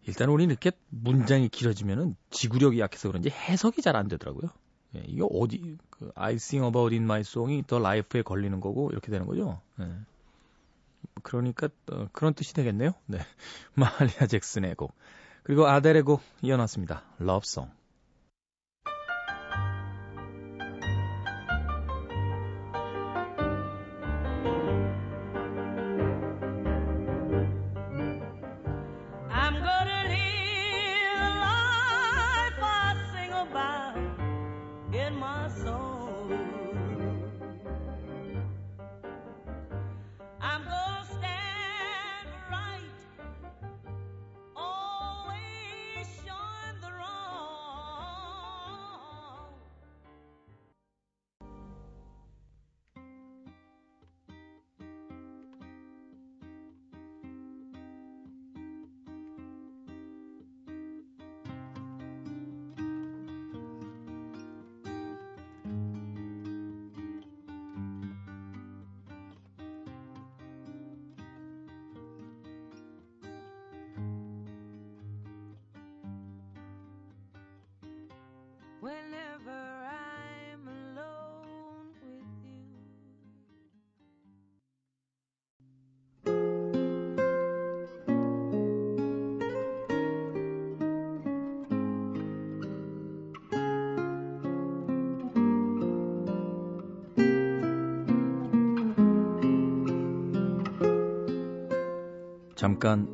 일단 0.07 0.29
우리 0.29 0.43
이렇게 0.45 0.71
문장이 0.89 1.47
길어지면은 1.49 2.15
지구력이 2.31 2.79
약해서 2.79 3.07
그런지 3.07 3.29
해석이 3.29 3.81
잘 3.81 3.95
안 3.95 4.07
되더라고요. 4.07 4.49
예, 4.95 5.03
이게 5.07 5.21
어디 5.31 5.77
그 5.89 6.11
I 6.15 6.35
sing 6.35 6.65
about 6.67 6.93
in 6.93 7.03
my 7.03 7.21
song이 7.21 7.63
더 7.67 7.77
life에 7.77 8.23
걸리는 8.23 8.59
거고 8.59 8.89
이렇게 8.91 9.11
되는 9.11 9.25
거죠. 9.27 9.61
예. 9.79 9.85
그러니까 11.23 11.69
어, 11.91 12.07
그런 12.11 12.33
뜻이 12.33 12.53
되겠네요. 12.53 12.93
네. 13.05 13.19
마할리아 13.75 14.27
잭슨의 14.27 14.75
곡 14.75 14.95
그리고 15.43 15.67
아델의 15.67 16.03
곡 16.03 16.21
이어놨습니다. 16.41 17.03
Song. 17.45 17.80
잠깐 102.61 103.07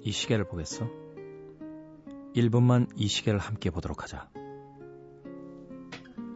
이 0.00 0.10
시계를 0.10 0.46
보겠어. 0.48 0.88
1분만 2.34 2.88
이 2.96 3.06
시계를 3.06 3.38
함께 3.38 3.68
보도록 3.68 4.02
하자. 4.02 4.30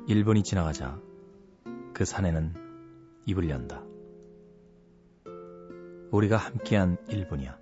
1분이 0.07 0.45
지나가자 0.45 1.01
그 1.95 2.05
산에는 2.05 2.53
입을 3.25 3.49
연다. 3.49 3.83
우리가 6.11 6.37
함께한 6.37 6.99
1분이야. 7.07 7.59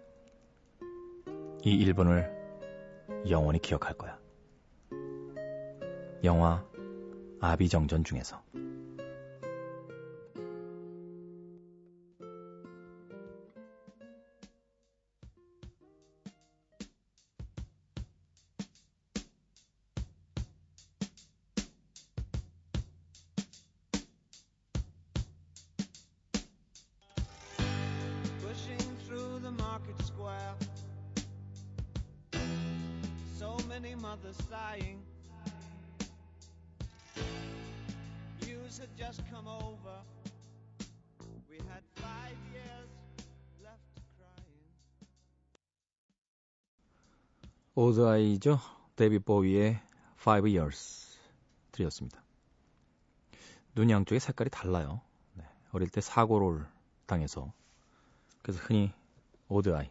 이 1.62 1.86
1분을 1.86 2.28
영원히 3.30 3.60
기억할 3.60 3.94
거야. 3.94 4.18
영화 6.24 6.64
아비정전 7.38 8.02
중에서. 8.02 8.42
odd 47.90 48.06
eye죠. 48.06 48.60
데이비 48.94 49.18
보위의 49.18 49.80
Five 50.20 50.56
Years 50.56 51.18
드렸습니다. 51.72 52.22
눈 53.74 53.90
양쪽의 53.90 54.20
색깔이 54.20 54.48
달라요. 54.48 55.00
네, 55.34 55.42
어릴 55.72 55.88
때 55.88 56.00
사고를 56.00 56.64
당해서 57.06 57.52
그래서 58.42 58.60
흔히 58.62 58.92
odd 59.48 59.74
eye, 59.74 59.90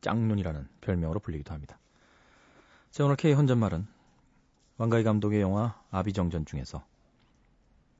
짝눈이라는 0.00 0.68
별명으로 0.80 1.18
불리기도 1.18 1.52
합니다. 1.52 1.76
자, 2.92 3.04
오늘 3.04 3.16
K 3.16 3.32
혼잣말은 3.32 3.84
왕가위 4.76 5.02
감독의 5.02 5.40
영화 5.40 5.82
아비정전 5.90 6.46
중에서 6.46 6.84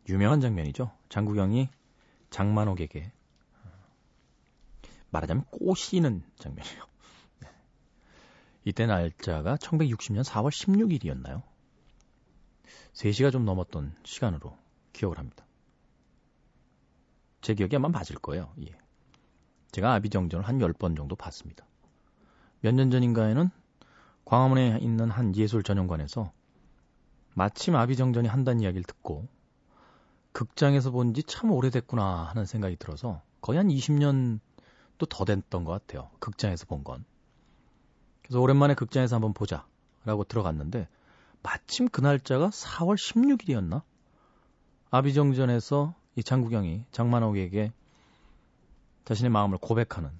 유명한 0.09 0.41
장면이죠. 0.41 0.93
장국영이 1.09 1.71
장만옥에게 2.31 3.11
어, 3.65 3.69
말하자면 5.11 5.47
꼬시는 5.51 6.23
장면이에요. 6.39 6.94
이때 8.65 8.87
날짜가 8.87 9.57
1960년 9.57 10.25
4월 10.25 10.51
16일이었나요? 10.51 11.43
3시가 12.95 13.31
좀 13.33 13.45
넘었던 13.45 13.95
시간으로 14.05 14.57
기억을 14.93 15.19
합니다. 15.19 15.45
제 17.43 17.55
기억이 17.55 17.77
아마 17.77 17.89
맞을 17.89 18.17
거예요. 18.17 18.53
예. 18.63 18.73
제가 19.73 19.93
아비정전을 19.95 20.47
한 20.49 20.59
10번 20.59 20.97
정도 20.97 21.15
봤습니다. 21.17 21.67
몇 22.61 22.73
년 22.75 22.91
전인가에는 22.91 23.51
광화문에 24.25 24.79
있는 24.81 25.11
한 25.11 25.37
예술 25.37 25.63
전용관에서 25.63 26.33
마침 27.35 27.77
아비정전이 27.77 28.29
한다는 28.29 28.63
이야기를 28.63 28.85
듣고 28.85 29.29
극장에서 30.33 30.91
본 30.91 31.13
지 31.13 31.23
참 31.25 31.51
오래됐구나 31.51 32.25
하는 32.25 32.47
생각이 32.47 32.77
들어서 32.77 33.21
거의 33.43 33.59
한 33.59 33.69
20년 33.69 34.41
또 34.97 35.07
더 35.07 35.25
됐던 35.27 35.65
것 35.65 35.73
같아요. 35.73 36.11
극장에서 36.21 36.65
본 36.67 36.83
건. 36.85 37.05
그래서 38.25 38.41
오랜만에 38.41 38.75
극장에서 38.75 39.17
한번 39.17 39.33
보자. 39.33 39.67
라고 40.05 40.25
들어갔는데, 40.25 40.89
마침 41.43 41.89
그 41.89 42.01
날짜가 42.01 42.49
4월 42.49 42.97
16일이었나? 42.97 43.83
아비정전에서 44.91 45.95
이 46.17 46.23
장국영이 46.23 46.85
장만옥에게 46.91 47.73
자신의 49.05 49.31
마음을 49.31 49.59
고백하는 49.59 50.11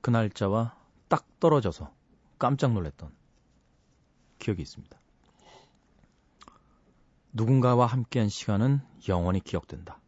그 0.00 0.10
날짜와 0.10 0.76
딱 1.08 1.24
떨어져서 1.40 1.92
깜짝 2.38 2.72
놀랐던 2.72 3.12
기억이 4.38 4.60
있습니다. 4.62 4.98
누군가와 7.32 7.86
함께한 7.86 8.28
시간은 8.28 8.80
영원히 9.08 9.40
기억된다. 9.40 10.00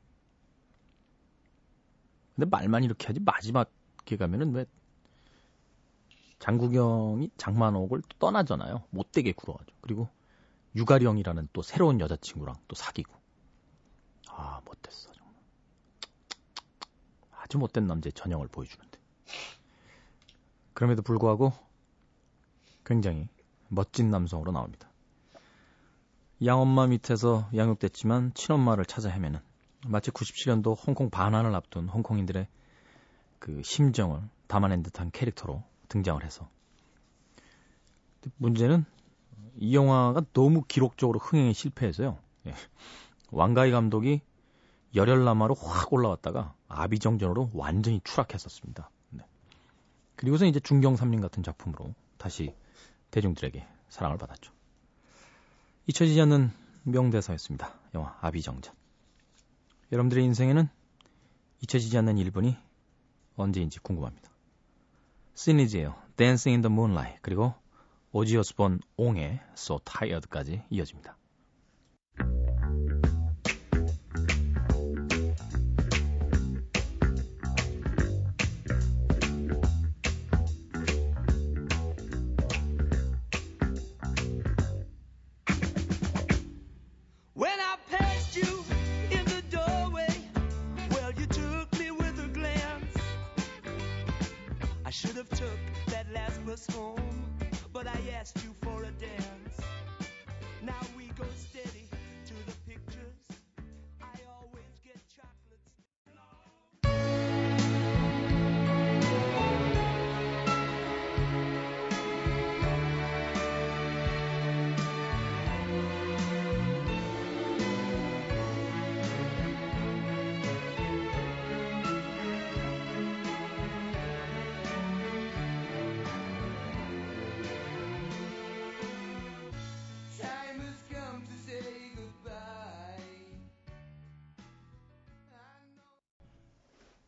근데 2.35 2.49
말만 2.51 2.85
이렇게 2.85 3.07
하지 3.07 3.21
마지막에 3.21 4.17
가면은 4.19 4.53
왜 4.53 4.67
장국영이 6.39 7.31
장만옥을 7.37 8.03
떠나잖아요. 8.19 8.85
못되게 8.91 9.33
굴어가죠. 9.33 9.75
그리고 9.81 10.09
유가령이라는 10.77 11.49
또 11.53 11.63
새로운 11.63 12.01
여자친구랑 12.01 12.57
또 12.69 12.75
사귀고. 12.75 13.15
아, 14.29 14.61
못됐어, 14.65 15.13
정말. 15.13 15.35
아주 17.33 17.59
못된 17.59 17.87
남자의 17.87 18.13
전형을 18.13 18.49
보여주는데. 18.49 18.99
그럼에도 20.73 21.03
불구하고 21.03 21.53
굉장히 22.85 23.29
멋진 23.69 24.11
남성으로 24.11 24.53
나옵니다. 24.53 24.91
양엄마 26.45 26.89
밑에서 26.89 27.49
양육됐지만 27.55 28.35
친엄마를 28.35 28.85
찾아 28.85 29.09
헤매는 29.09 29.41
마치 29.87 30.11
97년도 30.11 30.77
홍콩 30.87 31.11
반환을 31.11 31.55
앞둔 31.55 31.89
홍콩인들의 31.89 32.49
그 33.39 33.63
심정을 33.63 34.21
담아낸 34.47 34.83
듯한 34.83 35.11
캐릭터로 35.11 35.63
등장을 35.89 36.23
해서 36.25 36.49
문제는 38.37 38.85
이 39.57 39.75
영화가 39.75 40.23
너무 40.33 40.63
기록적으로 40.67 41.19
흥행에 41.19 41.53
실패해서요. 41.53 42.19
예. 42.47 42.55
왕가희 43.31 43.71
감독이 43.71 44.21
열혈남마로 44.95 45.55
확 45.55 45.93
올라왔다가 45.93 46.55
아비정전으로 46.69 47.51
완전히 47.55 48.01
추락했었습니다. 48.05 48.91
네. 49.11 49.25
그리고서 50.17 50.47
이제 50.47 50.61
중경삼림 50.61 51.21
같은 51.21 51.43
작품으로 51.43 51.95
다시 52.17 52.55
대중들에게 53.11 53.67
사랑을 53.89 54.19
받았죠. 54.19 54.53
잊혀지지 55.87 56.21
않는 56.23 56.51
명대사였습니다. 56.85 57.75
영화 57.95 58.17
아비정전. 58.21 58.75
여러분들의 59.93 60.25
인생에는 60.25 60.69
잊혀지지 61.61 61.97
않는 61.99 62.17
1분이 62.17 62.57
언제인지 63.37 63.81
궁금합니다. 63.81 64.34
시니즈예요. 65.35 65.95
Dancing 66.17 66.55
in 66.55 66.63
the 66.63 66.73
Moonlight 66.73 67.19
그리고 67.23 67.55
오지 68.13 68.37
오스본 68.37 68.81
옹의 68.97 69.41
So 69.57 69.81
Tired까지 69.85 70.63
이어집니다. 70.71 71.17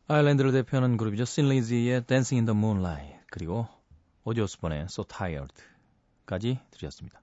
아일랜드를 0.09 0.53
대표하는 0.53 0.95
그룹이죠. 0.95 1.25
신리지의 1.25 2.05
Dancing 2.05 2.35
in 2.35 2.45
the 2.45 2.57
Moonlight 2.57 3.25
그리고 3.29 3.67
오디오스본의 4.23 4.83
So 4.83 5.03
Tired까지 5.03 6.61
드렸습니다. 6.71 7.21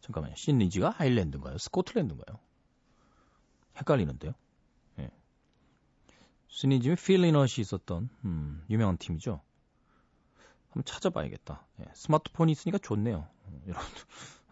잠깐만요. 0.00 0.34
신리지가 0.34 0.96
아일랜드인가요? 0.98 1.58
스코틀랜드인가요? 1.58 2.40
헷갈리는데요. 3.76 4.32
예. 4.98 5.10
신리지의 6.48 6.96
필리넛이 6.96 7.60
있었던 7.60 8.08
음, 8.24 8.64
유명한 8.68 8.96
팀이죠. 8.96 9.40
한번 10.70 10.84
찾아봐야겠다. 10.84 11.64
예, 11.82 11.84
스마트폰이 11.94 12.50
있으니까 12.50 12.78
좋네요. 12.78 13.28
어, 13.44 13.60
여러분들, 13.68 14.02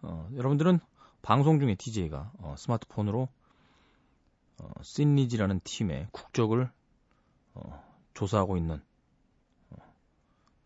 어, 0.03 0.29
여러분들은 0.37 0.79
방송 1.21 1.59
중에 1.59 1.75
DJ가 1.75 2.31
어, 2.37 2.55
스마트폰으로 2.57 3.27
어, 4.59 4.71
신리지라는 4.81 5.61
팀의 5.63 6.07
국적을 6.11 6.69
어, 7.53 7.83
조사하고 8.13 8.57
있는 8.57 8.81
어, 9.71 9.75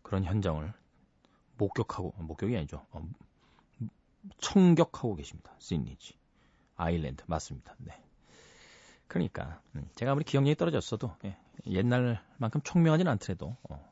그런 0.02 0.24
현장을 0.24 0.72
목격하고 1.56 2.14
목격이 2.18 2.56
아니죠. 2.56 2.86
어, 2.90 3.08
청격하고 4.38 5.16
계십니다. 5.16 5.52
신리지 5.58 6.14
아일랜드 6.76 7.24
맞습니다. 7.26 7.74
네. 7.78 8.00
그러니까 9.06 9.60
음, 9.74 9.88
제가 9.94 10.12
아무리 10.12 10.24
기억력이 10.24 10.56
떨어졌어도 10.56 11.14
예, 11.24 11.36
옛날만큼 11.66 12.60
총명하진 12.62 13.08
않더라도 13.08 13.56
어, 13.68 13.90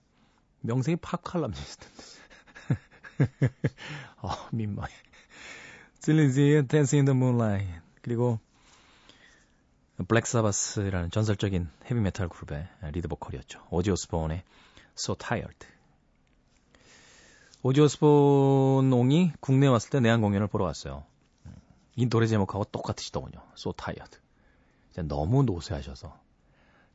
명색이 0.60 0.98
있을 1.58 1.78
텐데. 1.80 2.06
어, 4.22 4.30
민망해. 4.52 4.92
슬리지의 6.00 6.68
Dancing 6.68 6.96
in 6.96 7.04
the 7.06 7.16
Moonlight 7.16 7.80
그리고 8.02 8.38
Black 10.04 10.26
Sabbath라는 10.26 11.10
전설적인 11.10 11.70
헤비메탈 11.90 12.28
그룹의 12.28 12.68
리드 12.92 13.08
보컬이었죠. 13.08 13.66
오지 13.70 13.90
오스본의 13.90 14.42
So 14.98 15.14
Tired. 15.14 15.66
오지 17.62 17.80
오스본 17.80 18.92
옹이 18.92 19.32
국내에 19.40 19.68
왔을 19.70 19.88
때 19.90 20.00
내한 20.00 20.20
공연을 20.20 20.48
보러 20.48 20.66
왔어요. 20.66 21.04
이 21.94 22.08
노래 22.08 22.26
제목하고 22.26 22.64
똑같으시더군요. 22.64 23.42
So 23.56 23.72
Tired. 23.72 24.18
너무 25.08 25.42
노쇠하셔서 25.44 26.18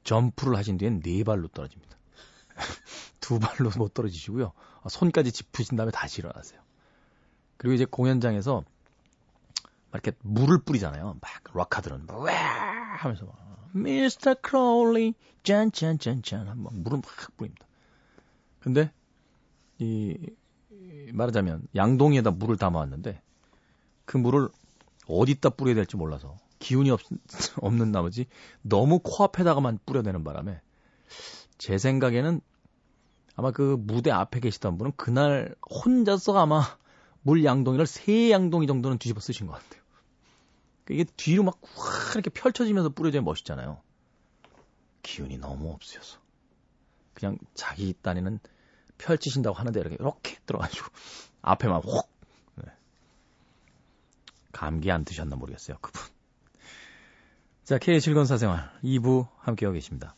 점프를 0.04 0.56
하신 0.58 0.78
뒤엔 0.78 1.02
네 1.02 1.24
발로 1.24 1.48
떨어집니다. 1.48 1.98
두 3.20 3.40
발로 3.40 3.72
못 3.78 3.96
떨어지시고요. 3.96 4.54
손까지 4.90 5.32
짚으신 5.32 5.76
다음에 5.76 5.92
다시 5.92 6.22
일어나세요. 6.22 6.62
그리고 7.58 7.74
이제 7.74 7.86
공연장에서 7.86 8.64
이렇게 9.94 10.12
물을 10.22 10.60
뿌리잖아요. 10.60 11.18
막 11.20 11.56
락카들은 11.56 12.08
와 12.10 12.81
하면서 12.98 13.26
막 13.26 13.70
미스터 13.74 14.36
크롤리 14.36 15.14
짠짠짠짠 15.44 16.62
막 16.62 16.74
물을 16.74 16.98
막 16.98 17.38
뿌립니다. 17.38 17.66
근데 18.60 18.92
이 19.80 20.18
말하자면 21.14 21.68
양동이에다 21.76 22.32
물을 22.32 22.58
담아왔는데 22.58 23.22
그 24.06 24.18
물을 24.18 24.50
어디다 25.08 25.52
뿌려야 25.52 25.76
될지 25.76 25.98
몰라서 25.98 26.38
기운이 26.60 26.92
없, 26.92 27.02
없는 27.62 27.92
나머지 27.92 28.28
너무 28.62 29.00
코앞에다가만 29.00 29.80
뿌려대는 29.86 30.24
바람에 30.24 30.62
제 31.58 31.78
생각에는 31.78 32.42
아마 33.36 33.52
그 33.52 33.78
무대 33.80 34.12
앞에 34.12 34.40
계시던 34.40 34.78
분은 34.78 34.94
그날 34.96 35.56
혼자서 35.70 36.38
아마 36.38 36.64
물 37.24 37.44
양동이를 37.44 37.88
세 37.88 38.30
양동이 38.32 38.68
정도는 38.68 38.98
뒤집어 38.98 39.20
쓰신 39.20 39.48
것 39.48 39.54
같아요. 39.54 39.81
이게 40.92 41.04
뒤로 41.16 41.44
막 41.44 41.60
확 42.12 42.16
이렇게 42.16 42.30
펼쳐지면서 42.30 42.90
뿌려져야 42.90 43.22
멋있잖아요. 43.22 43.82
기운이 45.02 45.38
너무 45.38 45.72
없으셔서. 45.72 46.20
그냥 47.14 47.38
자기 47.54 47.94
딴에는 48.02 48.40
펼치신다고 48.98 49.56
하는데 49.56 49.80
이렇게 49.80 49.96
이렇게 50.00 50.38
들어가지고 50.46 50.88
앞에만 51.42 51.82
혹! 51.84 52.10
네. 52.56 52.66
감기 54.52 54.92
안 54.92 55.06
드셨나 55.06 55.36
모르겠어요 55.36 55.78
그분. 55.82 56.02
자 57.64 57.78
K의 57.78 58.02
즐거운 58.02 58.26
사생활 58.26 58.70
2부 58.84 59.28
함께하고 59.38 59.74
계십니다. 59.74 60.16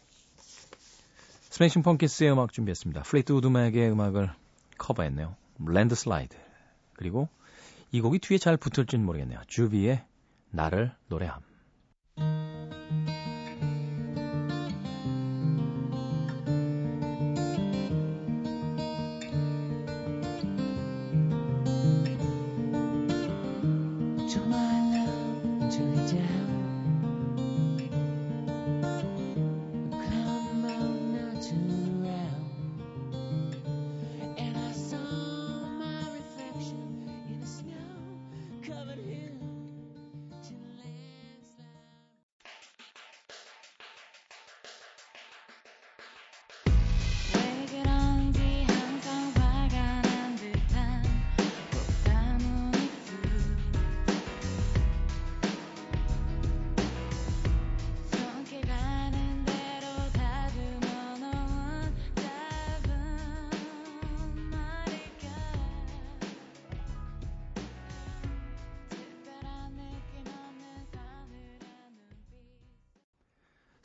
Smashing 1.49 1.83
Pumpkins의 1.83 2.31
음악 2.31 2.51
준비했습니다. 2.51 3.03
Fleetwood 3.03 3.31
Mac의 3.33 3.91
음악을 3.91 4.33
커버했네요. 4.79 5.35
Landslide. 5.67 6.35
그리고 6.93 7.29
이 7.91 8.01
곡이 8.01 8.19
뒤에 8.19 8.39
잘 8.39 8.57
붙을지는 8.57 9.05
모르겠네요. 9.05 9.39
주비의 9.47 10.03
나를 10.53 10.95
노래함 11.07 11.41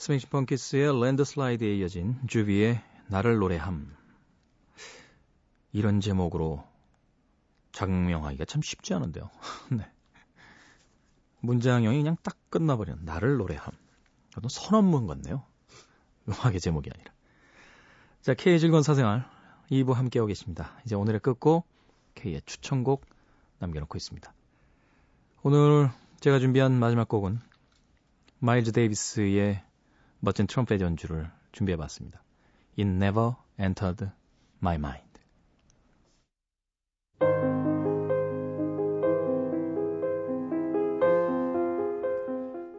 스매싱 0.09 0.31
펑키스의 0.31 1.03
랜드슬라이드에 1.03 1.77
이어진 1.77 2.17
주비의 2.27 2.83
나를 3.09 3.37
노래함 3.37 3.95
이런 5.73 6.01
제목으로 6.01 6.65
장명하기가 7.73 8.47
참 8.47 8.63
쉽지 8.63 8.95
않은데요. 8.95 9.31
네. 9.71 9.87
문장형이 11.41 11.99
그냥 11.99 12.17
딱 12.23 12.39
끝나버리는 12.49 13.05
나를 13.05 13.37
노래함. 13.37 13.67
어떤 14.35 14.49
선언문 14.49 15.09
같네요. 15.09 15.45
음악의 16.27 16.59
제목이 16.61 16.89
아니라. 16.95 17.13
자, 18.23 18.33
K의 18.33 18.61
즐거운 18.61 18.83
사생활 18.83 19.29
2부 19.71 19.93
함께하고 19.93 20.27
계십니다. 20.27 20.81
이제 20.87 20.95
오늘의 20.95 21.21
끝곡 21.21 21.67
K의 22.15 22.41
추천곡 22.47 23.05
남겨놓고 23.59 23.99
있습니다. 23.99 24.33
오늘 25.43 25.91
제가 26.21 26.39
준비한 26.39 26.73
마지막 26.73 27.09
곡은 27.09 27.41
마일즈 28.39 28.73
데이비스의 28.73 29.68
멋진 30.21 30.47
트럼펫 30.47 30.81
연주를 30.81 31.31
준비해봤습니다. 31.53 32.23
It 32.79 32.89
never 32.89 33.33
entered 33.59 34.07
my 34.61 34.77
mind. 34.77 35.09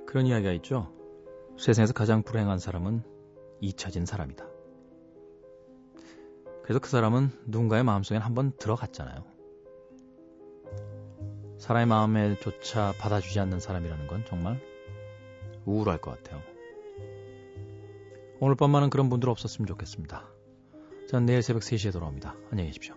그런 0.05 0.25
이야기가 0.25 0.51
있죠. 0.53 0.91
세상에서 1.57 1.93
가장 1.93 2.23
불행한 2.23 2.59
사람은 2.59 3.03
잊혀진 3.61 4.05
사람이다. 4.05 4.45
그래서 6.63 6.79
그 6.79 6.89
사람은 6.89 7.31
누군가의 7.45 7.83
마음속에 7.83 8.17
한번 8.17 8.51
들어갔잖아요. 8.57 9.23
사람의 11.57 11.87
마음에조차 11.87 12.93
받아주지 12.99 13.39
않는 13.39 13.59
사람이라는 13.59 14.07
건 14.07 14.23
정말 14.25 14.59
우울할 15.65 15.99
것 15.99 16.11
같아요. 16.11 16.41
오늘 18.41 18.55
밤만은 18.55 18.89
그런 18.89 19.09
분들 19.09 19.29
없었으면 19.29 19.67
좋겠습니다. 19.67 20.25
전 21.09 21.25
내일 21.25 21.41
새벽 21.41 21.61
3시에 21.61 21.91
돌아옵니다. 21.91 22.35
안녕히 22.51 22.69
계십시오. 22.69 22.95